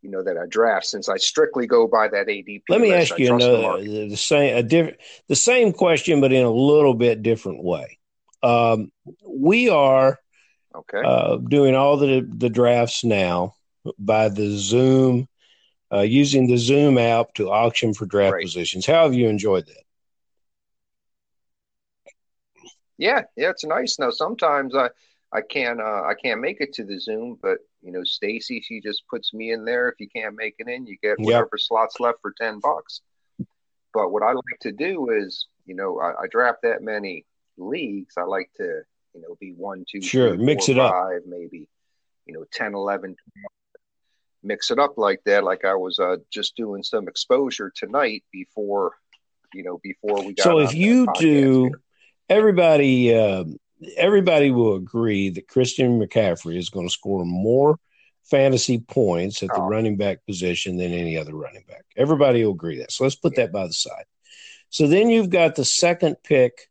You 0.02 0.12
know 0.12 0.24
that 0.24 0.38
I 0.38 0.46
draft 0.48 0.86
since 0.86 1.10
I 1.10 1.18
strictly 1.18 1.66
go 1.66 1.88
by 1.88 2.08
that 2.08 2.28
ADP. 2.28 2.62
Let 2.70 2.80
me 2.80 2.94
ask 2.94 3.18
you 3.18 3.34
another 3.34 3.82
the, 3.82 4.10
the, 4.10 4.18
same 4.18 4.56
a 4.56 4.62
different 4.62 4.98
the 5.28 5.36
same 5.36 5.74
question, 5.74 6.22
but 6.22 6.32
in 6.32 6.46
a 6.46 6.52
little 6.52 6.94
bit 6.94 7.24
different 7.24 7.64
way. 7.64 7.98
Um, 8.44 8.92
we 9.28 9.70
are 9.70 10.20
okay 10.76 11.02
uh, 11.04 11.38
doing 11.38 11.74
all 11.74 11.98
the 11.98 12.22
the 12.22 12.50
drafts 12.50 13.04
now 13.04 13.56
by 13.98 14.30
the 14.30 14.56
Zoom, 14.58 15.28
uh, 15.92 16.02
using 16.02 16.48
the 16.48 16.58
Zoom 16.58 17.00
app 17.00 17.34
to 17.34 17.50
auction 17.50 17.96
for 17.96 18.06
draft 18.06 18.38
positions. 18.42 18.86
How 18.86 19.04
have 19.04 19.16
you 19.16 19.28
enjoyed 19.28 19.66
that? 19.66 19.85
Yeah, 22.98 23.24
yeah, 23.36 23.50
it's 23.50 23.66
nice. 23.66 24.00
Now 24.00 24.12
sometimes 24.12 24.76
I 24.76 24.90
I 25.32 25.42
can't 25.42 25.82
uh, 25.82 26.04
I 26.04 26.14
can't 26.22 26.42
make 26.42 26.62
it 26.62 26.74
to 26.74 26.84
the 26.84 27.00
Zoom, 27.00 27.38
but 27.42 27.58
you 27.82 27.92
know 27.92 28.04
Stacy 28.04 28.62
she 28.62 28.80
just 28.80 29.04
puts 29.10 29.34
me 29.34 29.52
in 29.52 29.66
there. 29.66 29.90
If 29.90 29.96
you 30.00 30.08
can't 30.08 30.36
make 30.36 30.56
it 30.60 30.68
in, 30.68 30.88
you 30.88 30.98
get 31.02 31.20
whatever 31.20 31.50
yep. 31.54 31.60
slots 31.60 32.00
left 32.00 32.20
for 32.22 32.34
ten 32.40 32.60
bucks. 32.60 33.02
But 33.94 34.12
what 34.12 34.24
I 34.24 34.34
like 34.34 34.60
to 34.62 34.72
do 34.74 35.10
is, 35.10 35.48
you 35.66 35.76
know, 35.76 36.00
I, 36.00 36.24
I 36.24 36.28
draft 36.30 36.64
that 36.64 36.82
many 36.82 37.26
leagues. 37.58 38.16
I 38.18 38.24
like 38.24 38.52
to, 38.58 38.82
you 39.14 39.22
know, 39.22 39.38
be 39.40 39.54
one, 39.54 39.86
two, 39.90 40.02
sure, 40.02 40.36
three, 40.36 40.46
mix 40.46 40.66
four, 40.66 40.76
it 40.76 40.80
up, 40.80 40.92
five, 40.92 41.22
maybe, 41.26 41.70
you 42.26 42.34
know, 42.34 42.44
10, 42.52 42.76
11, 42.76 43.12
12. 43.12 43.16
mix 44.44 44.70
it 44.70 44.80
up 44.80 44.98
like 44.98 45.22
that. 45.24 45.46
Like 45.46 45.64
I 45.64 45.76
was 45.76 45.98
uh, 45.98 46.18
just 46.30 46.58
doing 46.58 46.84
some 46.84 47.08
exposure 47.08 47.72
tonight 47.74 48.26
before, 48.34 48.92
you 49.54 49.64
know, 49.64 49.80
before 49.82 50.22
we 50.26 50.34
got. 50.34 50.44
So 50.44 50.60
if 50.60 50.74
you 50.74 51.08
do. 51.18 51.64
Here 51.64 51.82
everybody 52.30 53.16
uh, 53.16 53.46
everybody 53.98 54.52
will 54.52 54.76
agree 54.76 55.30
that 55.30 55.48
Christian 55.48 56.00
McCaffrey 56.00 56.58
is 56.58 56.70
going 56.70 56.88
to 56.88 56.94
score 56.94 57.26
more 57.26 57.80
fantasy 58.24 58.80
points 58.80 59.44
at 59.44 59.50
the 59.50 59.62
oh. 59.62 59.68
running 59.68 59.98
back 59.98 60.26
position 60.26 60.78
than 60.78 60.94
any 60.94 61.18
other 61.18 61.36
running 61.36 61.64
back. 61.68 61.86
Everybody 61.96 62.44
will 62.44 62.54
agree 62.54 62.80
that. 62.80 62.92
So 62.92 63.04
let's 63.04 63.16
put 63.16 63.36
that 63.36 63.52
by 63.52 63.68
the 63.68 63.74
side. 63.74 64.06
So 64.70 64.88
then 64.88 65.10
you've 65.10 65.30
got 65.30 65.56
the 65.56 65.66
second 65.66 66.18
pick 66.24 66.70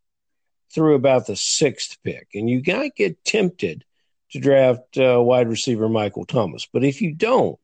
through 0.75 0.97
about 0.97 1.27
the 1.27 1.37
sixth 1.37 1.99
pick, 2.03 2.29
and 2.35 2.51
you 2.51 2.61
might 2.67 2.97
get 2.97 3.25
tempted 3.25 3.85
to 4.33 4.41
draft 4.41 4.99
uh, 4.99 5.23
wide 5.23 5.49
receiver 5.49 5.89
Michael 5.89 6.25
Thomas. 6.25 6.67
But 6.73 6.85
if 6.85 7.01
you 7.01 7.15
don't, 7.15 7.61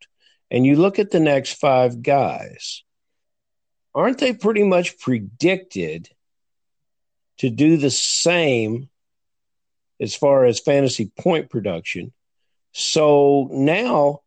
and 0.51 0.65
you 0.65 0.77
look 0.77 0.99
at 0.99 1.11
the 1.11 1.21
next 1.21 1.55
five 1.55 2.03
guys, 2.03 2.85
aren't 3.95 4.19
they 4.19 4.33
pretty 4.33 4.63
much 4.63 4.99
predicted 4.99 6.09
to 7.41 7.51
do 7.51 7.77
the 7.77 7.91
same 7.91 8.89
as 10.01 10.15
far 10.15 10.45
as 10.45 10.61
fantasy 10.61 11.11
point 11.19 11.51
production? 11.51 12.13
So 12.73 13.49
now 13.51 14.21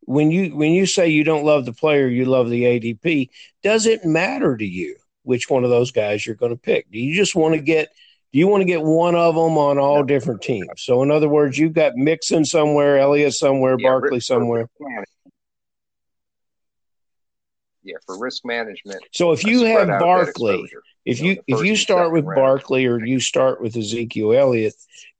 when 0.00 0.30
you 0.30 0.54
when 0.54 0.72
you 0.72 0.86
say 0.86 1.08
you 1.08 1.24
don't 1.24 1.44
love 1.44 1.64
the 1.64 1.72
player, 1.72 2.06
you 2.06 2.24
love 2.24 2.50
the 2.50 2.64
ADP, 2.64 3.30
does 3.62 3.86
it 3.86 4.04
matter 4.04 4.56
to 4.56 4.64
you 4.64 4.96
which 5.22 5.48
one 5.48 5.64
of 5.64 5.70
those 5.70 5.92
guys 5.92 6.26
you're 6.26 6.36
going 6.36 6.52
to 6.52 6.60
pick? 6.60 6.90
Do 6.90 6.98
you 6.98 7.14
just 7.14 7.34
want 7.34 7.54
to 7.54 7.60
get 7.60 7.88
do 8.32 8.40
you 8.40 8.48
want 8.48 8.62
to 8.62 8.66
get 8.66 8.82
one 8.82 9.14
of 9.14 9.34
them 9.34 9.56
on 9.56 9.78
all 9.78 10.02
different 10.02 10.42
teams? 10.42 10.68
So 10.82 11.02
in 11.02 11.10
other 11.10 11.28
words, 11.28 11.56
you've 11.56 11.72
got 11.72 11.96
Mixon 11.96 12.44
somewhere, 12.44 12.98
Elliott 12.98 13.34
somewhere, 13.34 13.76
yeah, 13.78 13.88
Barkley 13.88 14.20
somewhere. 14.20 14.68
Yeah, 17.86 17.98
for 18.04 18.18
risk 18.18 18.44
management. 18.44 19.04
So 19.12 19.30
if 19.30 19.44
uh, 19.44 19.48
you 19.48 19.64
have 19.64 19.86
Barkley, 19.86 20.68
if 21.04 21.20
you, 21.20 21.40
you 21.46 21.54
know, 21.54 21.60
if 21.60 21.64
you 21.64 21.76
start 21.76 22.10
with 22.10 22.24
round. 22.24 22.34
Barkley 22.34 22.84
or 22.84 23.04
you 23.04 23.20
start 23.20 23.60
with 23.60 23.76
Ezekiel 23.76 24.32
Elliott, 24.32 24.74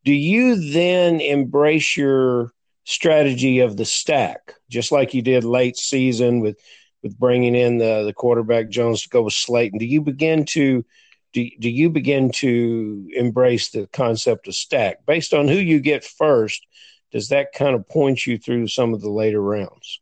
do 0.05 0.13
you 0.13 0.73
then 0.73 1.21
embrace 1.21 1.97
your 1.97 2.53
strategy 2.83 3.61
of 3.61 3.77
the 3.77 3.85
stack, 3.85 4.55
just 4.69 4.91
like 4.91 5.15
you 5.15 5.23
did 5.23 5.45
late 5.45 5.77
season 5.77 6.41
with 6.41 6.59
with 7.05 7.17
bringing 7.17 7.55
in 7.55 7.79
the 7.79 8.03
the 8.03 8.13
quarterback 8.13 8.69
Jones 8.69 9.03
to 9.03 9.09
go 9.11 9.23
with 9.23 9.35
Slayton? 9.35 9.79
Do 9.79 9.87
you 9.87 10.01
begin 10.01 10.45
to 10.47 10.85
do, 11.33 11.49
do 11.61 11.71
you 11.71 11.89
begin 11.89 12.33
to 12.33 13.09
embrace 13.15 13.71
the 13.71 13.87
concept 13.93 14.49
of 14.49 14.57
stack 14.57 15.07
based 15.07 15.33
on 15.33 15.47
who 15.47 15.55
you 15.55 15.79
get 15.79 16.05
first? 16.05 16.67
Does 17.13 17.29
that 17.29 17.53
kind 17.53 17.77
of 17.77 17.89
point 17.89 18.27
you 18.27 18.39
through 18.39 18.67
some 18.67 18.93
of 18.93 19.01
the 19.01 19.11
later 19.11 19.41
rounds? 19.41 20.01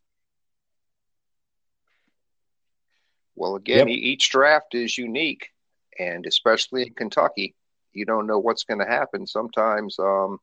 Well, 3.37 3.57
again, 3.57 3.88
yep. 3.88 3.99
each 3.99 4.31
draft 4.31 4.75
is 4.75 4.97
unique, 4.97 5.49
and 5.99 6.25
especially 6.27 6.83
in 6.83 6.94
Kentucky, 6.94 7.55
you 7.92 8.05
don't 8.05 8.27
know 8.27 8.38
what's 8.38 8.64
going 8.64 8.81
to 8.81 8.87
happen. 8.87 9.27
Sometimes, 9.27 9.99
um, 9.99 10.38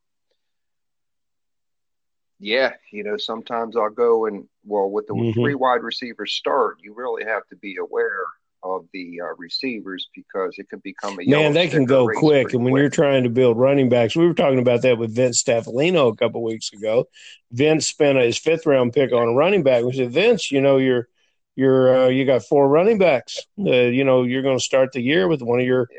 yeah, 2.39 2.73
you 2.91 3.03
know, 3.03 3.17
sometimes 3.17 3.77
I'll 3.77 3.89
go 3.89 4.25
and 4.25 4.47
well, 4.65 4.89
with 4.89 5.07
the 5.07 5.13
mm-hmm. 5.13 5.39
three 5.39 5.55
wide 5.55 5.83
receivers 5.83 6.33
start, 6.33 6.77
you 6.81 6.93
really 6.93 7.23
have 7.23 7.47
to 7.49 7.55
be 7.55 7.77
aware 7.77 8.25
of 8.63 8.85
the 8.93 9.19
uh, 9.21 9.33
receivers 9.37 10.07
because 10.15 10.55
it 10.57 10.69
can 10.69 10.79
become 10.79 11.13
a 11.13 11.25
man. 11.27 11.53
They 11.53 11.67
can 11.67 11.85
go 11.85 12.07
quick, 12.15 12.53
and 12.53 12.63
when 12.63 12.73
quick. 12.73 12.81
you're 12.81 12.89
trying 12.89 13.23
to 13.23 13.29
build 13.29 13.57
running 13.57 13.89
backs, 13.89 14.15
we 14.15 14.27
were 14.27 14.33
talking 14.33 14.59
about 14.59 14.81
that 14.83 14.97
with 14.97 15.15
Vince 15.15 15.41
Staffolino 15.41 16.11
a 16.11 16.15
couple 16.15 16.43
weeks 16.43 16.71
ago. 16.73 17.07
Vince 17.51 17.87
spent 17.87 18.19
his 18.19 18.37
fifth 18.37 18.65
round 18.65 18.93
pick 18.93 19.11
on 19.13 19.29
a 19.29 19.33
running 19.33 19.63
back. 19.63 19.83
We 19.83 19.93
said, 19.93 20.11
Vince, 20.11 20.51
you 20.51 20.61
know 20.61 20.77
you're 20.77 21.07
you're 21.55 22.05
uh, 22.05 22.07
you 22.07 22.25
got 22.25 22.43
four 22.43 22.67
running 22.67 22.97
backs. 22.97 23.39
Uh, 23.59 23.71
you 23.71 24.03
know 24.03 24.23
you're 24.23 24.41
going 24.41 24.57
to 24.57 24.63
start 24.63 24.91
the 24.93 25.01
year 25.01 25.27
with 25.27 25.41
one 25.41 25.59
of 25.59 25.65
your 25.65 25.89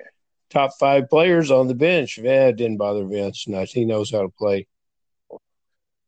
top 0.51 0.73
five 0.79 1.09
players 1.09 1.51
on 1.51 1.69
the 1.69 1.75
bench. 1.75 2.19
Yeah, 2.19 2.49
it 2.49 2.57
didn't 2.57 2.77
bother 2.77 3.05
Vince. 3.05 3.49
Nice, 3.49 3.73
he 3.73 3.85
knows 3.85 4.11
how 4.11 4.23
to 4.23 4.29
play. 4.29 4.67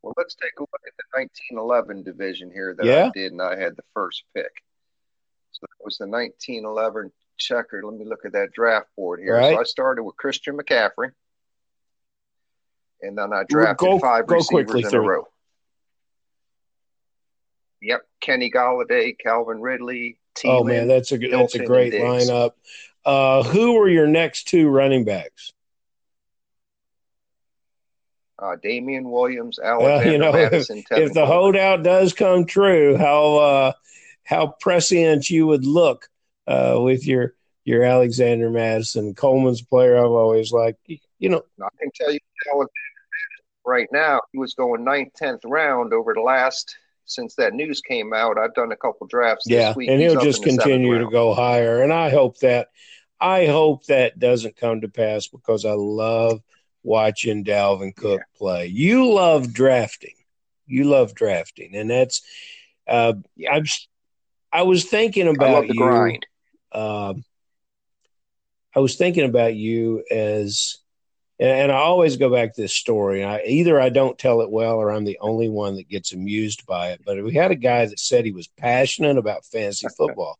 Well, 0.02 0.14
let's 0.18 0.34
take 0.34 0.52
a 0.58 0.60
look 0.60 0.70
at 0.86 0.92
the 0.98 1.20
1911 1.20 2.02
division 2.02 2.50
here 2.52 2.74
that 2.76 2.84
yeah. 2.84 3.06
I 3.06 3.10
did, 3.14 3.32
and 3.32 3.40
I 3.40 3.58
had 3.58 3.74
the 3.74 3.84
first 3.94 4.22
pick. 4.34 4.62
So 5.52 5.64
it 5.64 5.84
was 5.84 5.96
the 5.96 6.06
1911 6.06 7.10
checker. 7.38 7.82
Let 7.82 7.98
me 7.98 8.04
look 8.04 8.26
at 8.26 8.32
that 8.32 8.52
draft 8.52 8.88
board 8.96 9.20
here. 9.20 9.34
Right. 9.34 9.54
So 9.54 9.60
I 9.60 9.64
started 9.64 10.02
with 10.02 10.16
Christian 10.16 10.58
McCaffrey, 10.58 11.12
and 13.00 13.16
then 13.16 13.32
I 13.32 13.44
drafted 13.48 13.78
go, 13.78 13.98
five 13.98 14.26
go 14.26 14.36
receivers 14.36 14.84
in 14.84 14.90
through. 14.90 15.04
a 15.04 15.08
row. 15.08 15.28
Kenny 18.24 18.50
Golladay, 18.50 19.16
Calvin 19.18 19.60
Ridley. 19.60 20.18
Thielen, 20.34 20.60
oh 20.60 20.64
man, 20.64 20.88
that's 20.88 21.12
a 21.12 21.18
that's 21.18 21.54
a 21.54 21.64
great 21.64 21.92
lineup. 21.92 22.52
Uh, 23.04 23.42
who 23.42 23.74
were 23.74 23.88
your 23.88 24.06
next 24.06 24.48
two 24.48 24.68
running 24.68 25.04
backs? 25.04 25.52
uh, 28.38 28.56
Damien 28.62 29.10
Williams, 29.10 29.58
Alexander 29.58 30.04
well, 30.04 30.12
you 30.12 30.18
know, 30.18 30.32
Mattison. 30.50 30.78
If, 30.90 31.08
if 31.08 31.12
the 31.14 31.26
holdout 31.26 31.82
does 31.82 32.12
come 32.12 32.44
true, 32.44 32.96
how 32.96 33.36
uh, 33.36 33.72
how 34.24 34.54
prescient 34.60 35.30
you 35.30 35.46
would 35.46 35.64
look 35.64 36.08
uh, 36.46 36.78
with 36.80 37.06
your 37.06 37.34
your 37.64 37.84
Alexander 37.84 38.50
Mattison, 38.50 39.14
Coleman's 39.14 39.62
player 39.62 39.96
I've 39.96 40.10
always 40.10 40.52
liked. 40.52 40.80
You 41.18 41.28
know, 41.28 41.42
I 41.62 41.68
can 41.80 41.90
tell 41.94 42.12
you 42.12 42.18
right 43.64 43.88
now 43.92 44.20
he 44.32 44.38
was 44.38 44.54
going 44.54 44.84
ninth, 44.84 45.14
tenth 45.14 45.40
round 45.44 45.92
over 45.92 46.12
the 46.12 46.20
last 46.20 46.76
since 47.06 47.34
that 47.36 47.54
news 47.54 47.80
came 47.80 48.12
out. 48.12 48.38
I've 48.38 48.54
done 48.54 48.72
a 48.72 48.76
couple 48.76 49.06
drafts. 49.06 49.44
Yeah, 49.48 49.74
and 49.76 50.00
he'll 50.00 50.20
just 50.20 50.42
continue 50.42 50.98
to 50.98 51.10
go 51.10 51.34
higher. 51.34 51.82
And 51.82 51.92
I 51.92 52.10
hope 52.10 52.38
that 52.38 52.68
I 53.20 53.46
hope 53.46 53.86
that 53.86 54.18
doesn't 54.18 54.56
come 54.56 54.80
to 54.82 54.88
pass 54.88 55.28
because 55.28 55.64
I 55.64 55.72
love 55.72 56.40
watching 56.82 57.44
Dalvin 57.44 57.94
Cook 57.96 58.20
yeah. 58.20 58.38
play. 58.38 58.66
You 58.66 59.10
love 59.12 59.52
drafting. 59.52 60.14
You 60.66 60.84
love 60.84 61.14
drafting, 61.14 61.74
and 61.74 61.90
that's. 61.90 62.22
Uh, 62.86 63.14
yeah. 63.36 63.52
I'm. 63.52 63.64
I 64.52 64.62
was 64.62 64.84
thinking 64.84 65.28
about 65.28 65.68
you. 65.68 65.74
Grind. 65.74 66.26
Uh, 66.70 67.14
I 68.76 68.80
was 68.80 68.96
thinking 68.96 69.24
about 69.24 69.54
you 69.54 70.04
as, 70.10 70.78
and, 71.40 71.72
I 71.72 71.76
always 71.76 72.16
go 72.16 72.30
back 72.30 72.54
to 72.54 72.62
this 72.62 72.76
story. 72.76 73.24
I, 73.24 73.42
either 73.42 73.80
I 73.80 73.88
don't 73.88 74.18
tell 74.18 74.40
it 74.40 74.50
well, 74.50 74.76
or 74.76 74.90
I'm 74.90 75.04
the 75.04 75.18
only 75.20 75.48
one 75.48 75.76
that 75.76 75.88
gets 75.88 76.12
amused 76.12 76.64
by 76.66 76.90
it. 76.90 77.00
But 77.04 77.22
we 77.24 77.34
had 77.34 77.50
a 77.50 77.56
guy 77.56 77.86
that 77.86 77.98
said 77.98 78.24
he 78.24 78.32
was 78.32 78.46
passionate 78.46 79.18
about 79.18 79.44
fantasy 79.44 79.88
football, 79.96 80.38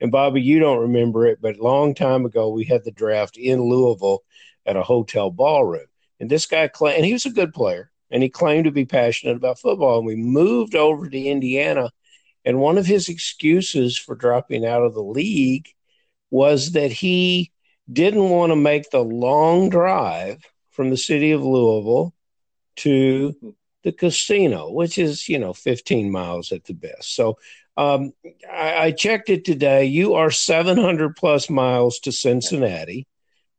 and 0.00 0.12
Bobby, 0.12 0.42
you 0.42 0.58
don't 0.58 0.80
remember 0.80 1.26
it, 1.26 1.40
but 1.40 1.56
a 1.56 1.62
long 1.62 1.94
time 1.94 2.24
ago 2.24 2.50
we 2.50 2.64
had 2.64 2.84
the 2.84 2.92
draft 2.92 3.36
in 3.36 3.62
Louisville 3.62 4.22
at 4.66 4.76
a 4.76 4.82
hotel 4.82 5.30
ballroom. 5.30 5.86
And 6.20 6.30
this 6.30 6.46
guy 6.46 6.68
claimed, 6.68 6.96
and 6.96 7.06
he 7.06 7.12
was 7.12 7.26
a 7.26 7.30
good 7.30 7.52
player, 7.52 7.90
and 8.10 8.22
he 8.22 8.28
claimed 8.28 8.64
to 8.64 8.70
be 8.70 8.84
passionate 8.84 9.36
about 9.36 9.58
football. 9.58 9.98
And 9.98 10.06
we 10.06 10.16
moved 10.16 10.74
over 10.74 11.08
to 11.08 11.18
Indiana, 11.18 11.90
and 12.44 12.60
one 12.60 12.78
of 12.78 12.86
his 12.86 13.08
excuses 13.08 13.98
for 13.98 14.14
dropping 14.14 14.64
out 14.64 14.82
of 14.82 14.94
the 14.94 15.02
league 15.02 15.68
was 16.30 16.72
that 16.72 16.92
he 16.92 17.52
didn't 17.90 18.30
want 18.30 18.50
to 18.50 18.56
make 18.56 18.90
the 18.90 19.02
long 19.02 19.68
drive 19.68 20.42
from 20.70 20.90
the 20.90 20.96
city 20.96 21.32
of 21.32 21.44
Louisville 21.44 22.14
to 22.76 23.54
the 23.84 23.92
casino, 23.92 24.70
which 24.70 24.98
is, 24.98 25.28
you 25.28 25.38
know, 25.38 25.52
15 25.52 26.10
miles 26.10 26.52
at 26.52 26.64
the 26.64 26.74
best. 26.74 27.14
So 27.14 27.38
um, 27.76 28.12
I, 28.50 28.86
I, 28.86 28.90
checked 28.90 29.28
it 29.28 29.44
today. 29.44 29.84
You 29.84 30.14
are 30.14 30.30
700 30.30 31.14
plus 31.14 31.50
miles 31.50 31.98
to 32.00 32.12
Cincinnati 32.12 33.06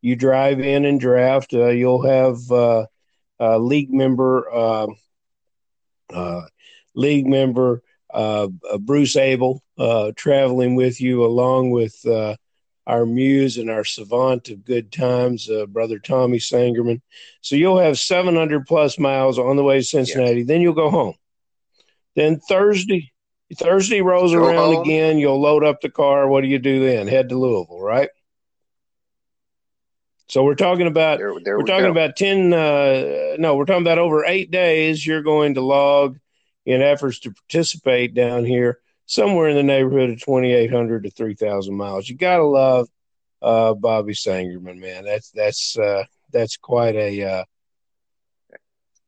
you 0.00 0.16
drive 0.16 0.60
in 0.60 0.84
and 0.84 1.00
draft. 1.00 1.52
Uh, 1.52 1.68
you'll 1.68 2.06
have 2.06 2.50
uh, 2.50 2.86
uh, 3.40 3.58
league 3.58 3.92
member 3.92 4.52
um, 4.54 4.96
uh, 6.12 6.42
league 6.94 7.26
member 7.26 7.82
uh, 8.12 8.48
uh, 8.70 8.78
Bruce 8.78 9.16
Able 9.16 9.62
traveling 10.16 10.74
with 10.74 11.00
you, 11.00 11.24
along 11.24 11.70
with 11.70 11.94
our 12.88 13.04
muse 13.04 13.58
and 13.58 13.68
our 13.68 13.84
savant 13.84 14.48
of 14.48 14.64
good 14.64 14.90
times, 14.90 15.48
brother 15.68 15.98
Tommy 15.98 16.38
Sangerman. 16.38 17.02
So 17.42 17.54
you'll 17.54 17.78
have 17.78 17.98
700 17.98 18.66
plus 18.66 18.98
miles 18.98 19.38
on 19.38 19.56
the 19.56 19.62
way 19.62 19.76
to 19.78 19.84
Cincinnati. 19.84 20.38
Yes. 20.38 20.46
Then 20.48 20.62
you'll 20.62 20.72
go 20.72 20.88
home. 20.88 21.14
Then 22.16 22.40
Thursday. 22.40 23.12
Thursday 23.56 24.00
rolls 24.00 24.32
go 24.32 24.38
around 24.46 24.74
home. 24.74 24.82
again. 24.82 25.18
You'll 25.18 25.40
load 25.40 25.64
up 25.64 25.82
the 25.82 25.90
car. 25.90 26.28
What 26.28 26.40
do 26.40 26.48
you 26.48 26.58
do 26.58 26.84
then? 26.84 27.08
Head 27.08 27.28
to 27.28 27.38
Louisville, 27.38 27.80
right? 27.80 28.08
So 30.28 30.42
we're 30.42 30.54
talking 30.54 30.86
about 30.86 31.18
there, 31.18 31.34
there 31.42 31.56
we're 31.56 31.64
we 31.64 31.70
talking 31.70 31.84
go. 31.86 31.90
about 31.90 32.16
ten. 32.16 32.52
Uh, 32.52 33.36
no, 33.38 33.56
we're 33.56 33.64
talking 33.64 33.82
about 33.82 33.98
over 33.98 34.24
eight 34.24 34.50
days. 34.50 35.06
You're 35.06 35.22
going 35.22 35.54
to 35.54 35.62
log 35.62 36.18
in 36.66 36.82
efforts 36.82 37.20
to 37.20 37.32
participate 37.32 38.12
down 38.14 38.44
here 38.44 38.78
somewhere 39.08 39.48
in 39.48 39.56
the 39.56 39.62
neighborhood 39.64 40.10
of 40.10 40.22
twenty 40.22 40.52
eight 40.52 40.72
hundred 40.72 41.02
to 41.02 41.10
three 41.10 41.34
thousand 41.34 41.74
miles. 41.74 42.08
You 42.08 42.16
gotta 42.16 42.44
love 42.44 42.88
uh, 43.42 43.74
Bobby 43.74 44.12
Sangerman, 44.14 44.78
man. 44.78 45.04
That's 45.04 45.30
that's 45.32 45.76
uh, 45.76 46.04
that's 46.30 46.56
quite 46.56 46.94
a. 46.94 47.22
Uh, 47.22 47.44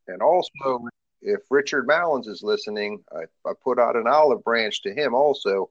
and 0.08 0.20
also, 0.22 0.88
if 1.22 1.42
Richard 1.48 1.86
Mallins 1.86 2.26
is 2.26 2.42
listening, 2.42 3.04
I, 3.12 3.26
I 3.48 3.52
put 3.62 3.78
out 3.78 3.94
an 3.94 4.08
olive 4.08 4.42
branch 4.42 4.82
to 4.82 4.92
him 4.92 5.14
also 5.14 5.70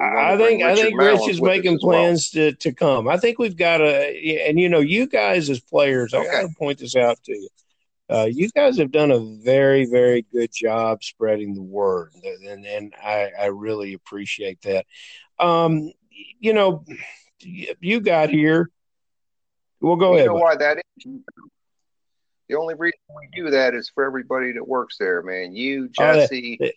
I 0.00 0.36
think 0.36 0.62
I 0.62 0.74
think 0.74 0.98
Rich 0.98 1.28
is 1.28 1.42
making 1.42 1.78
plans 1.78 2.30
well. 2.34 2.50
to, 2.50 2.56
to 2.56 2.72
come. 2.72 3.08
I 3.08 3.18
think 3.18 3.38
we've 3.38 3.56
got 3.56 3.80
a 3.80 4.48
and 4.48 4.58
you 4.58 4.68
know 4.68 4.80
you 4.80 5.06
guys 5.06 5.50
as 5.50 5.60
players, 5.60 6.14
okay. 6.14 6.26
I 6.26 6.42
got 6.42 6.48
to 6.48 6.54
point 6.56 6.78
this 6.78 6.96
out 6.96 7.22
to 7.24 7.32
you. 7.32 7.48
Uh, 8.10 8.24
you 8.24 8.48
guys 8.50 8.76
have 8.78 8.90
done 8.90 9.10
a 9.10 9.20
very 9.20 9.86
very 9.86 10.26
good 10.32 10.50
job 10.52 11.02
spreading 11.04 11.54
the 11.54 11.62
word, 11.62 12.12
and 12.44 12.66
and 12.66 12.94
I, 13.02 13.30
I 13.38 13.46
really 13.46 13.94
appreciate 13.94 14.60
that. 14.62 14.86
Um, 15.38 15.92
you 16.40 16.52
know, 16.52 16.84
you 17.38 18.00
got 18.00 18.30
here 18.30 18.70
We'll 19.80 19.96
go 19.96 20.12
you 20.12 20.18
ahead. 20.18 20.26
know 20.28 20.34
why 20.34 20.56
that 20.56 20.78
is? 20.78 21.06
The 22.48 22.56
only 22.56 22.74
reason 22.74 22.98
we 23.16 23.28
do 23.34 23.50
that 23.50 23.74
is 23.74 23.90
for 23.94 24.04
everybody 24.04 24.52
that 24.52 24.66
works 24.66 24.96
there, 24.98 25.22
man. 25.22 25.54
You, 25.54 25.88
Jesse, 25.88 26.58
oh, 26.60 26.68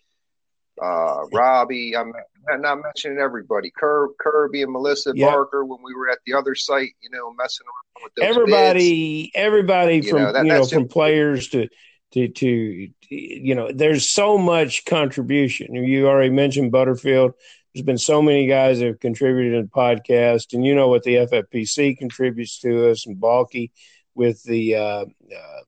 uh, 0.82 1.26
Robbie. 1.32 1.96
I'm 1.96 2.12
not 2.60 2.82
mentioning 2.82 3.18
everybody. 3.18 3.72
Kirby 3.74 4.62
and 4.62 4.72
Melissa 4.72 5.12
yep. 5.14 5.30
Barker 5.30 5.64
when 5.64 5.78
we 5.82 5.94
were 5.94 6.10
at 6.10 6.18
the 6.26 6.34
other 6.34 6.54
site, 6.54 6.90
you 7.02 7.10
know, 7.10 7.32
messing 7.32 7.66
around 7.66 8.04
with 8.04 8.14
those 8.16 8.28
everybody. 8.28 9.22
Bids. 9.24 9.32
Everybody 9.34 10.00
from 10.02 10.18
you 10.18 10.24
know, 10.24 10.32
that, 10.32 10.44
you 10.44 10.52
know 10.52 10.66
from 10.66 10.88
players 10.88 11.48
to 11.48 11.68
to 12.12 12.28
to 12.28 12.88
you 13.08 13.54
know, 13.54 13.70
there's 13.72 14.12
so 14.12 14.38
much 14.38 14.84
contribution. 14.84 15.74
You 15.74 16.08
already 16.08 16.30
mentioned 16.30 16.72
Butterfield. 16.72 17.32
There's 17.74 17.84
been 17.84 17.98
so 17.98 18.22
many 18.22 18.46
guys 18.46 18.78
that 18.78 18.86
have 18.86 19.00
contributed 19.00 19.54
to 19.54 19.62
the 19.62 19.68
podcast, 19.68 20.52
and 20.52 20.64
you 20.64 20.74
know 20.74 20.88
what 20.88 21.02
the 21.02 21.16
FFPC 21.16 21.98
contributes 21.98 22.60
to 22.60 22.90
us, 22.90 23.06
and 23.06 23.18
Balky 23.18 23.72
with 24.14 24.42
the 24.44 24.76
uh, 24.76 25.04
uh, 25.04 25.60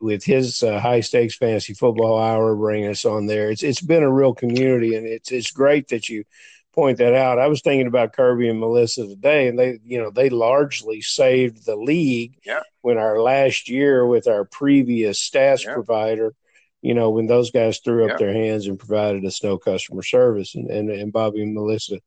with 0.00 0.24
his 0.24 0.62
uh, 0.62 0.80
high 0.80 1.00
stakes 1.00 1.36
fantasy 1.36 1.74
football 1.74 2.18
hour 2.18 2.54
bringing 2.54 2.90
us 2.90 3.04
on 3.04 3.26
there. 3.26 3.50
It's 3.50 3.62
it's 3.62 3.80
been 3.80 4.02
a 4.02 4.12
real 4.12 4.34
community, 4.34 4.94
and 4.96 5.06
it's 5.06 5.30
it's 5.30 5.50
great 5.50 5.88
that 5.88 6.08
you 6.08 6.24
point 6.72 6.98
that 6.98 7.14
out. 7.14 7.38
I 7.38 7.48
was 7.48 7.62
thinking 7.62 7.86
about 7.86 8.12
Kirby 8.12 8.48
and 8.48 8.60
Melissa 8.60 9.06
today, 9.06 9.48
and 9.48 9.58
they 9.58 9.78
you 9.84 9.98
know 9.98 10.10
they 10.10 10.30
largely 10.30 11.00
saved 11.00 11.64
the 11.64 11.76
league 11.76 12.38
yeah. 12.44 12.60
when 12.80 12.98
our 12.98 13.20
last 13.20 13.68
year 13.68 14.06
with 14.06 14.26
our 14.26 14.44
previous 14.44 15.18
stats 15.18 15.64
yeah. 15.64 15.74
provider. 15.74 16.34
You 16.80 16.94
know, 16.94 17.10
when 17.10 17.28
those 17.28 17.52
guys 17.52 17.78
threw 17.78 18.04
up 18.04 18.10
yeah. 18.10 18.16
their 18.16 18.32
hands 18.32 18.66
and 18.66 18.76
provided 18.76 19.24
us 19.24 19.44
no 19.44 19.56
customer 19.56 20.02
service, 20.02 20.56
and, 20.56 20.68
and, 20.68 20.90
and 20.90 21.12
Bobby 21.12 21.40
and 21.40 21.54
Melissa 21.54 22.00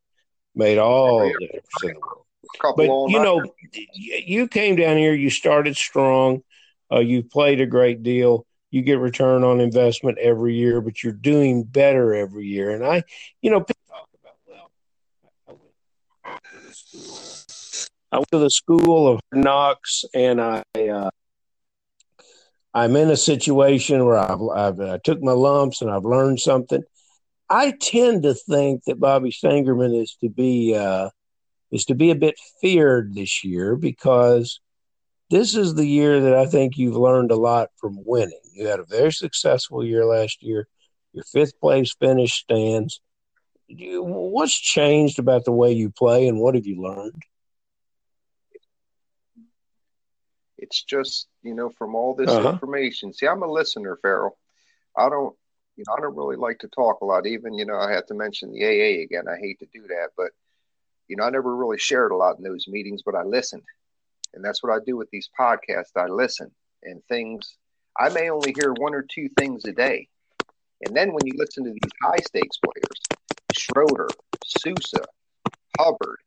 made 0.53 0.77
all 0.77 1.19
the 1.19 1.33
difference 1.39 1.83
in 1.83 1.93
the 1.93 1.99
world. 1.99 2.25
But 2.75 2.83
you 2.83 3.23
know, 3.23 3.41
you 3.71 4.49
came 4.49 4.75
down 4.75 4.97
here, 4.97 5.13
you 5.13 5.29
started 5.29 5.77
strong 5.77 6.43
uh, 6.91 6.99
you've 6.99 7.29
played 7.29 7.61
a 7.61 7.65
great 7.65 8.03
deal. 8.03 8.45
You 8.71 8.81
get 8.81 8.99
return 8.99 9.43
on 9.43 9.61
investment 9.61 10.17
every 10.17 10.55
year, 10.55 10.81
but 10.81 11.03
you're 11.03 11.13
doing 11.13 11.63
better 11.63 12.13
every 12.13 12.45
year. 12.45 12.71
And 12.71 12.85
I, 12.85 13.03
you 13.41 13.51
know, 13.51 13.59
talk 13.59 14.09
about 14.21 14.69
well, 15.47 15.59
I 18.11 18.17
went 18.17 18.31
to 18.31 18.39
the 18.39 18.49
school 18.49 19.07
of 19.07 19.19
knocks, 19.33 20.03
and 20.13 20.41
I, 20.41 20.63
uh, 20.75 21.09
I'm 22.73 22.95
in 22.97 23.09
a 23.09 23.17
situation 23.17 24.05
where 24.05 24.17
I've, 24.17 24.41
I've 24.41 24.79
I 24.81 24.97
took 24.97 25.21
my 25.21 25.31
lumps 25.31 25.81
and 25.81 25.89
I've 25.89 26.03
learned 26.03 26.41
something. 26.41 26.83
I 27.49 27.71
tend 27.71 28.23
to 28.23 28.33
think 28.33 28.83
that 28.85 28.99
Bobby 28.99 29.31
Sangerman 29.31 30.01
is 30.01 30.17
to 30.21 30.29
be 30.29 30.75
uh, 30.75 31.09
is 31.71 31.85
to 31.85 31.95
be 31.95 32.11
a 32.11 32.15
bit 32.15 32.35
feared 32.61 33.13
this 33.15 33.43
year 33.43 33.75
because 33.75 34.59
this 35.29 35.55
is 35.55 35.73
the 35.73 35.85
year 35.85 36.21
that 36.21 36.35
I 36.35 36.45
think 36.45 36.77
you've 36.77 36.95
learned 36.95 37.31
a 37.31 37.35
lot 37.35 37.69
from 37.77 37.97
winning. 38.05 38.39
You 38.53 38.67
had 38.67 38.79
a 38.79 38.85
very 38.85 39.11
successful 39.11 39.83
year 39.83 40.05
last 40.05 40.43
year. 40.43 40.67
Your 41.13 41.23
fifth 41.23 41.59
place 41.59 41.95
finish 41.99 42.33
stands. 42.33 43.01
What's 43.67 44.53
changed 44.53 45.17
about 45.17 45.45
the 45.45 45.51
way 45.51 45.71
you 45.71 45.89
play, 45.89 46.27
and 46.27 46.39
what 46.39 46.55
have 46.55 46.67
you 46.67 46.81
learned? 46.81 47.23
It's 50.57 50.83
just 50.83 51.27
you 51.41 51.55
know 51.55 51.69
from 51.69 51.95
all 51.95 52.15
this 52.15 52.29
uh-huh. 52.29 52.49
information. 52.49 53.13
See, 53.13 53.27
I'm 53.27 53.41
a 53.41 53.51
listener, 53.51 53.97
Farrell. 54.01 54.37
I 54.95 55.09
don't, 55.09 55.35
you 55.75 55.83
know, 55.87 55.95
I 55.97 56.01
don't 56.01 56.15
really 56.15 56.35
like 56.35 56.59
to 56.59 56.67
talk 56.67 57.01
a 57.01 57.05
lot. 57.05 57.25
Even 57.25 57.55
you 57.55 57.65
know, 57.65 57.77
I 57.77 57.91
have 57.91 58.05
to 58.07 58.13
mention 58.13 58.51
the 58.51 58.63
AA 58.63 59.03
again. 59.03 59.27
I 59.27 59.39
hate 59.39 59.59
to 59.59 59.67
do 59.73 59.87
that, 59.87 60.09
but 60.15 60.29
you 61.07 61.15
know, 61.15 61.23
I 61.23 61.31
never 61.31 61.55
really 61.55 61.79
shared 61.79 62.11
a 62.11 62.15
lot 62.15 62.37
in 62.37 62.43
those 62.43 62.67
meetings, 62.67 63.01
but 63.03 63.15
I 63.15 63.23
listened 63.23 63.63
and 64.35 64.43
that's 64.43 64.61
what 64.61 64.73
I 64.73 64.77
do 64.85 64.97
with 64.97 65.09
these 65.09 65.29
podcasts. 65.39 65.95
I 65.95 66.07
listen 66.07 66.51
and 66.83 67.01
things. 67.09 67.57
I 67.97 68.09
may 68.09 68.29
only 68.29 68.53
hear 68.59 68.73
one 68.73 68.93
or 68.93 69.03
two 69.03 69.29
things 69.39 69.65
a 69.65 69.71
day, 69.71 70.07
and 70.81 70.95
then 70.95 71.13
when 71.13 71.25
you 71.25 71.33
listen 71.37 71.63
to 71.63 71.71
these 71.71 71.91
high 72.03 72.19
stakes 72.19 72.57
players, 72.57 73.19
Schroeder, 73.53 74.09
Sousa, 74.45 75.05
Hubbard, 75.79 76.19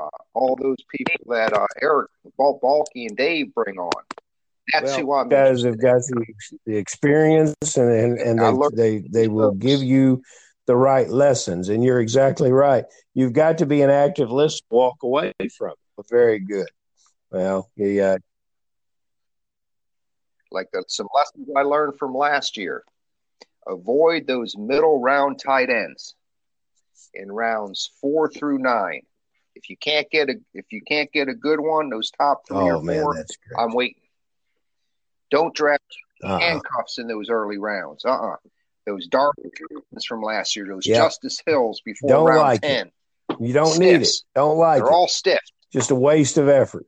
uh, 0.00 0.08
all 0.34 0.56
those 0.60 0.78
people 0.94 1.32
that 1.34 1.52
uh, 1.52 1.66
Eric, 1.80 2.10
Bal- 2.36 2.58
Balky, 2.60 3.06
and 3.06 3.16
Dave 3.16 3.54
bring 3.54 3.78
on. 3.78 4.02
That's 4.72 4.96
well, 4.96 5.00
who 5.00 5.12
I'm. 5.14 5.28
Guys 5.28 5.62
have 5.62 5.80
got 5.80 6.02
the, 6.08 6.24
the 6.66 6.76
experience, 6.76 7.54
and 7.76 8.18
and, 8.18 8.40
and 8.40 8.62
they 8.72 8.98
they, 8.98 9.08
they 9.08 9.28
will 9.28 9.52
give 9.52 9.82
you 9.82 10.22
the 10.66 10.76
right 10.76 11.08
lessons. 11.08 11.68
And 11.68 11.84
you're 11.84 12.00
exactly 12.00 12.52
right. 12.52 12.84
You've 13.14 13.32
got 13.32 13.58
to 13.58 13.66
be 13.66 13.82
an 13.82 13.90
active 13.90 14.30
listener. 14.30 14.66
Walk 14.70 15.02
away 15.02 15.32
from. 15.56 15.70
It. 15.98 16.06
Very 16.10 16.40
good. 16.40 16.68
Well, 17.32 17.70
yeah. 17.76 18.16
Like 20.50 20.68
the, 20.72 20.84
some 20.86 21.08
lessons 21.14 21.48
I 21.56 21.62
learned 21.62 21.98
from 21.98 22.14
last 22.14 22.56
year. 22.56 22.84
Avoid 23.66 24.26
those 24.26 24.56
middle 24.56 25.00
round 25.00 25.38
tight 25.38 25.70
ends 25.70 26.14
in 27.14 27.30
rounds 27.30 27.90
four 28.00 28.28
through 28.28 28.58
nine. 28.58 29.02
If 29.54 29.70
you 29.70 29.76
can't 29.76 30.10
get 30.10 30.28
a 30.28 30.34
if 30.52 30.66
you 30.70 30.82
can't 30.82 31.10
get 31.12 31.28
a 31.28 31.34
good 31.34 31.60
one, 31.60 31.88
those 31.88 32.10
top 32.10 32.42
three 32.46 32.56
oh, 32.56 32.78
or 32.78 32.82
man, 32.82 33.02
four, 33.02 33.24
I'm 33.58 33.72
waiting. 33.72 34.02
Don't 35.30 35.54
draft 35.54 35.84
uh-uh. 36.22 36.38
handcuffs 36.38 36.98
in 36.98 37.06
those 37.06 37.30
early 37.30 37.58
rounds. 37.58 38.04
Uh 38.04 38.10
uh-uh. 38.10 38.32
uh 38.32 38.36
Those 38.86 39.06
dark 39.06 39.36
from 40.06 40.22
last 40.22 40.56
year, 40.56 40.66
those 40.66 40.86
yep. 40.86 40.98
Justice 40.98 41.40
Hills 41.46 41.80
before 41.84 42.10
don't 42.10 42.26
round 42.26 42.40
like 42.40 42.60
10. 42.60 42.86
It. 42.88 42.92
You 43.40 43.52
don't 43.52 43.66
Stiffs. 43.66 43.78
need 43.78 44.02
it. 44.02 44.14
Don't 44.34 44.58
like 44.58 44.82
They're 44.82 44.90
it. 44.90 44.94
all 44.94 45.08
stiff. 45.08 45.40
Just 45.72 45.90
a 45.90 45.94
waste 45.94 46.36
of 46.36 46.48
effort. 46.48 46.86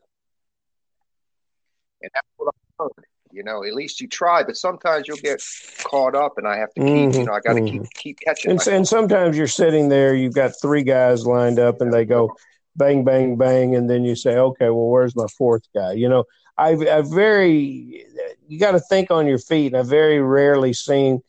And 2.04 2.10
that's 2.14 2.28
what 2.36 2.54
I 2.54 2.82
heard. 2.82 3.06
You 3.32 3.42
know, 3.42 3.64
at 3.64 3.74
least 3.74 4.00
you 4.00 4.06
try, 4.06 4.44
but 4.44 4.56
sometimes 4.56 5.08
you'll 5.08 5.16
get 5.16 5.42
caught 5.82 6.14
up, 6.14 6.38
and 6.38 6.46
I 6.46 6.56
have 6.58 6.72
to 6.74 6.80
keep. 6.80 6.88
Mm-hmm, 6.88 7.18
you 7.18 7.26
know, 7.26 7.32
I 7.32 7.40
got 7.40 7.54
to 7.54 7.60
mm-hmm. 7.60 7.82
keep 7.82 7.92
keep 7.94 8.20
catching. 8.20 8.52
And, 8.52 8.66
and, 8.68 8.86
sometimes 8.86 9.36
you're 9.36 9.48
sitting 9.48 9.88
there, 9.88 10.14
you've 10.14 10.34
got 10.34 10.52
three 10.62 10.84
guys 10.84 11.26
lined 11.26 11.58
up, 11.58 11.80
and 11.80 11.92
they 11.92 12.04
go 12.04 12.36
bang, 12.76 13.02
bang, 13.02 13.36
bang, 13.36 13.74
and 13.74 13.90
then 13.90 14.04
you 14.04 14.14
say, 14.14 14.36
okay, 14.36 14.66
well, 14.66 14.86
where's 14.86 15.16
my 15.16 15.26
fourth 15.36 15.64
guy? 15.74 15.92
You 15.94 16.08
know, 16.08 16.24
I've, 16.56 16.86
I've 16.86 17.10
very 17.10 18.06
you 18.46 18.58
got 18.60 18.72
to 18.72 18.80
think 18.80 19.10
on 19.10 19.26
your 19.26 19.38
feet, 19.38 19.72
and 19.72 19.76
I've 19.76 19.88
very 19.88 20.20
rarely 20.20 20.72
seen 20.72 21.20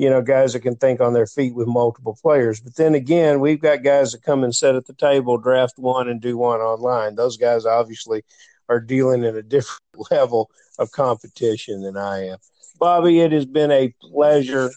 you 0.00 0.08
know, 0.08 0.22
guys 0.22 0.54
that 0.54 0.60
can 0.60 0.76
think 0.76 0.98
on 0.98 1.12
their 1.12 1.26
feet 1.26 1.54
with 1.54 1.68
multiple 1.68 2.16
players. 2.22 2.58
But 2.58 2.74
then 2.74 2.94
again, 2.94 3.38
we've 3.38 3.60
got 3.60 3.82
guys 3.82 4.12
that 4.12 4.22
come 4.22 4.44
and 4.44 4.54
sit 4.54 4.74
at 4.74 4.86
the 4.86 4.94
table, 4.94 5.36
draft 5.36 5.74
one, 5.76 6.08
and 6.08 6.22
do 6.22 6.38
one 6.38 6.60
online. 6.60 7.16
Those 7.16 7.36
guys 7.36 7.66
obviously 7.66 8.24
are 8.70 8.80
dealing 8.80 9.24
at 9.24 9.34
a 9.34 9.42
different 9.42 9.82
level 10.10 10.50
of 10.78 10.90
competition 10.92 11.82
than 11.82 11.98
I 11.98 12.28
am. 12.28 12.38
Bobby, 12.78 13.20
it 13.20 13.32
has 13.32 13.44
been 13.44 13.70
a 13.70 13.92
pleasure 14.00 14.70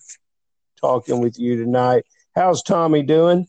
talking 0.82 1.21
with 1.21 1.39
you 1.39 1.63
tonight. 1.63 2.03
How's 2.36 2.62
Tommy 2.62 3.03
doing? 3.03 3.47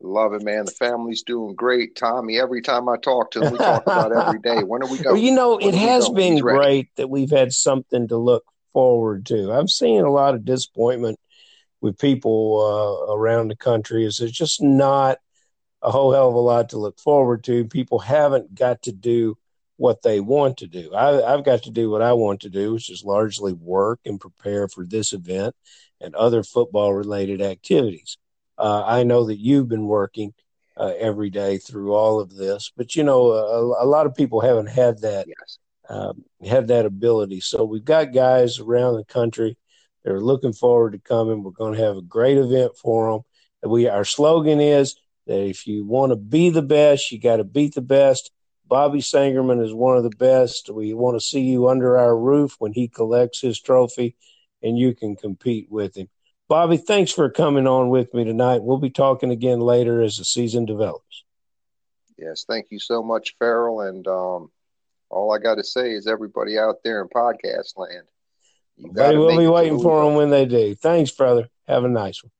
Love 0.00 0.34
it, 0.34 0.42
man. 0.42 0.66
The 0.66 0.70
family's 0.70 1.22
doing 1.22 1.54
great. 1.54 1.96
Tommy, 1.96 2.38
every 2.38 2.60
time 2.60 2.90
I 2.90 2.98
talk 2.98 3.30
to 3.32 3.40
him, 3.40 3.52
we 3.52 3.58
talk 3.58 3.84
about 3.84 4.12
every 4.12 4.38
day. 4.38 4.62
When 4.62 4.82
are 4.82 4.88
we 4.88 4.98
going? 4.98 5.04
Well, 5.14 5.22
you 5.22 5.34
know, 5.34 5.56
when 5.56 5.68
it 5.68 5.74
has 5.74 6.10
been 6.10 6.38
great 6.38 6.90
that 6.96 7.08
we've 7.08 7.30
had 7.30 7.52
something 7.52 8.06
to 8.08 8.18
look 8.18 8.44
forward 8.74 9.24
to. 9.26 9.50
I'm 9.50 9.66
seeing 9.66 10.02
a 10.02 10.12
lot 10.12 10.34
of 10.34 10.44
disappointment 10.44 11.18
with 11.80 11.98
people 11.98 12.60
uh, 13.08 13.14
around 13.14 13.48
the 13.48 13.56
country. 13.56 14.04
Is 14.04 14.18
there's 14.18 14.30
just 14.30 14.62
not 14.62 15.18
a 15.84 15.90
whole 15.90 16.12
hell 16.12 16.28
of 16.30 16.34
a 16.34 16.38
lot 16.38 16.70
to 16.70 16.78
look 16.78 16.98
forward 16.98 17.44
to. 17.44 17.66
People 17.66 17.98
haven't 17.98 18.54
got 18.54 18.82
to 18.82 18.92
do 18.92 19.36
what 19.76 20.02
they 20.02 20.18
want 20.18 20.56
to 20.58 20.66
do. 20.66 20.94
I, 20.94 21.30
have 21.30 21.44
got 21.44 21.64
to 21.64 21.70
do 21.70 21.90
what 21.90 22.00
I 22.00 22.14
want 22.14 22.40
to 22.40 22.48
do, 22.48 22.72
which 22.72 22.90
is 22.90 23.04
largely 23.04 23.52
work 23.52 24.00
and 24.06 24.18
prepare 24.18 24.66
for 24.66 24.86
this 24.86 25.12
event 25.12 25.54
and 26.00 26.14
other 26.14 26.42
football 26.42 26.94
related 26.94 27.42
activities. 27.42 28.16
Uh, 28.56 28.82
I 28.86 29.02
know 29.02 29.26
that 29.26 29.38
you've 29.38 29.68
been 29.68 29.86
working 29.86 30.32
uh, 30.76 30.92
every 30.98 31.28
day 31.28 31.58
through 31.58 31.92
all 31.92 32.18
of 32.18 32.34
this, 32.34 32.72
but 32.76 32.96
you 32.96 33.02
know, 33.02 33.32
a, 33.32 33.84
a 33.84 33.86
lot 33.86 34.06
of 34.06 34.14
people 34.14 34.40
haven't 34.40 34.68
had 34.68 35.00
that 35.00 35.26
yes. 35.26 35.58
um, 35.88 36.24
had 36.46 36.68
that 36.68 36.86
ability. 36.86 37.40
So 37.40 37.64
we've 37.64 37.84
got 37.84 38.14
guys 38.14 38.58
around 38.58 38.94
the 38.94 39.04
country 39.04 39.56
that 40.04 40.12
are 40.12 40.20
looking 40.20 40.52
forward 40.52 40.92
to 40.92 40.98
coming. 40.98 41.42
We're 41.42 41.50
going 41.50 41.74
to 41.74 41.84
have 41.84 41.96
a 41.96 42.02
great 42.02 42.38
event 42.38 42.76
for 42.76 43.12
them. 43.12 43.70
We 43.70 43.88
our 43.88 44.04
slogan 44.04 44.60
is 44.60 44.96
that 45.26 45.40
if 45.40 45.66
you 45.66 45.84
want 45.84 46.12
to 46.12 46.16
be 46.16 46.50
the 46.50 46.62
best, 46.62 47.10
you 47.10 47.20
got 47.20 47.36
to 47.36 47.44
beat 47.44 47.74
the 47.74 47.80
best. 47.80 48.30
Bobby 48.66 49.00
Sangerman 49.00 49.62
is 49.62 49.74
one 49.74 49.96
of 49.96 50.02
the 50.02 50.16
best. 50.16 50.70
We 50.70 50.94
want 50.94 51.16
to 51.16 51.24
see 51.24 51.42
you 51.42 51.68
under 51.68 51.98
our 51.98 52.16
roof 52.16 52.56
when 52.58 52.72
he 52.72 52.88
collects 52.88 53.40
his 53.40 53.60
trophy, 53.60 54.16
and 54.62 54.78
you 54.78 54.94
can 54.94 55.16
compete 55.16 55.70
with 55.70 55.96
him. 55.96 56.08
Bobby, 56.48 56.76
thanks 56.76 57.12
for 57.12 57.30
coming 57.30 57.66
on 57.66 57.88
with 57.88 58.12
me 58.14 58.24
tonight. 58.24 58.62
We'll 58.62 58.78
be 58.78 58.90
talking 58.90 59.30
again 59.30 59.60
later 59.60 60.02
as 60.02 60.18
the 60.18 60.24
season 60.24 60.66
develops. 60.66 61.24
Yes, 62.18 62.44
thank 62.48 62.66
you 62.70 62.78
so 62.78 63.02
much, 63.02 63.34
Farrell. 63.38 63.80
And 63.80 64.06
um, 64.06 64.50
all 65.10 65.32
I 65.32 65.38
got 65.38 65.56
to 65.56 65.64
say 65.64 65.92
is, 65.92 66.06
everybody 66.06 66.58
out 66.58 66.76
there 66.84 67.02
in 67.02 67.08
podcast 67.08 67.76
land, 67.76 68.04
you 68.76 68.90
we'll 68.92 69.38
be 69.38 69.46
waiting 69.46 69.80
for 69.80 70.04
them 70.04 70.14
when 70.14 70.30
they 70.30 70.46
do. 70.46 70.74
Thanks, 70.74 71.10
brother. 71.10 71.48
Have 71.66 71.84
a 71.84 71.88
nice 71.88 72.22
one. 72.22 72.30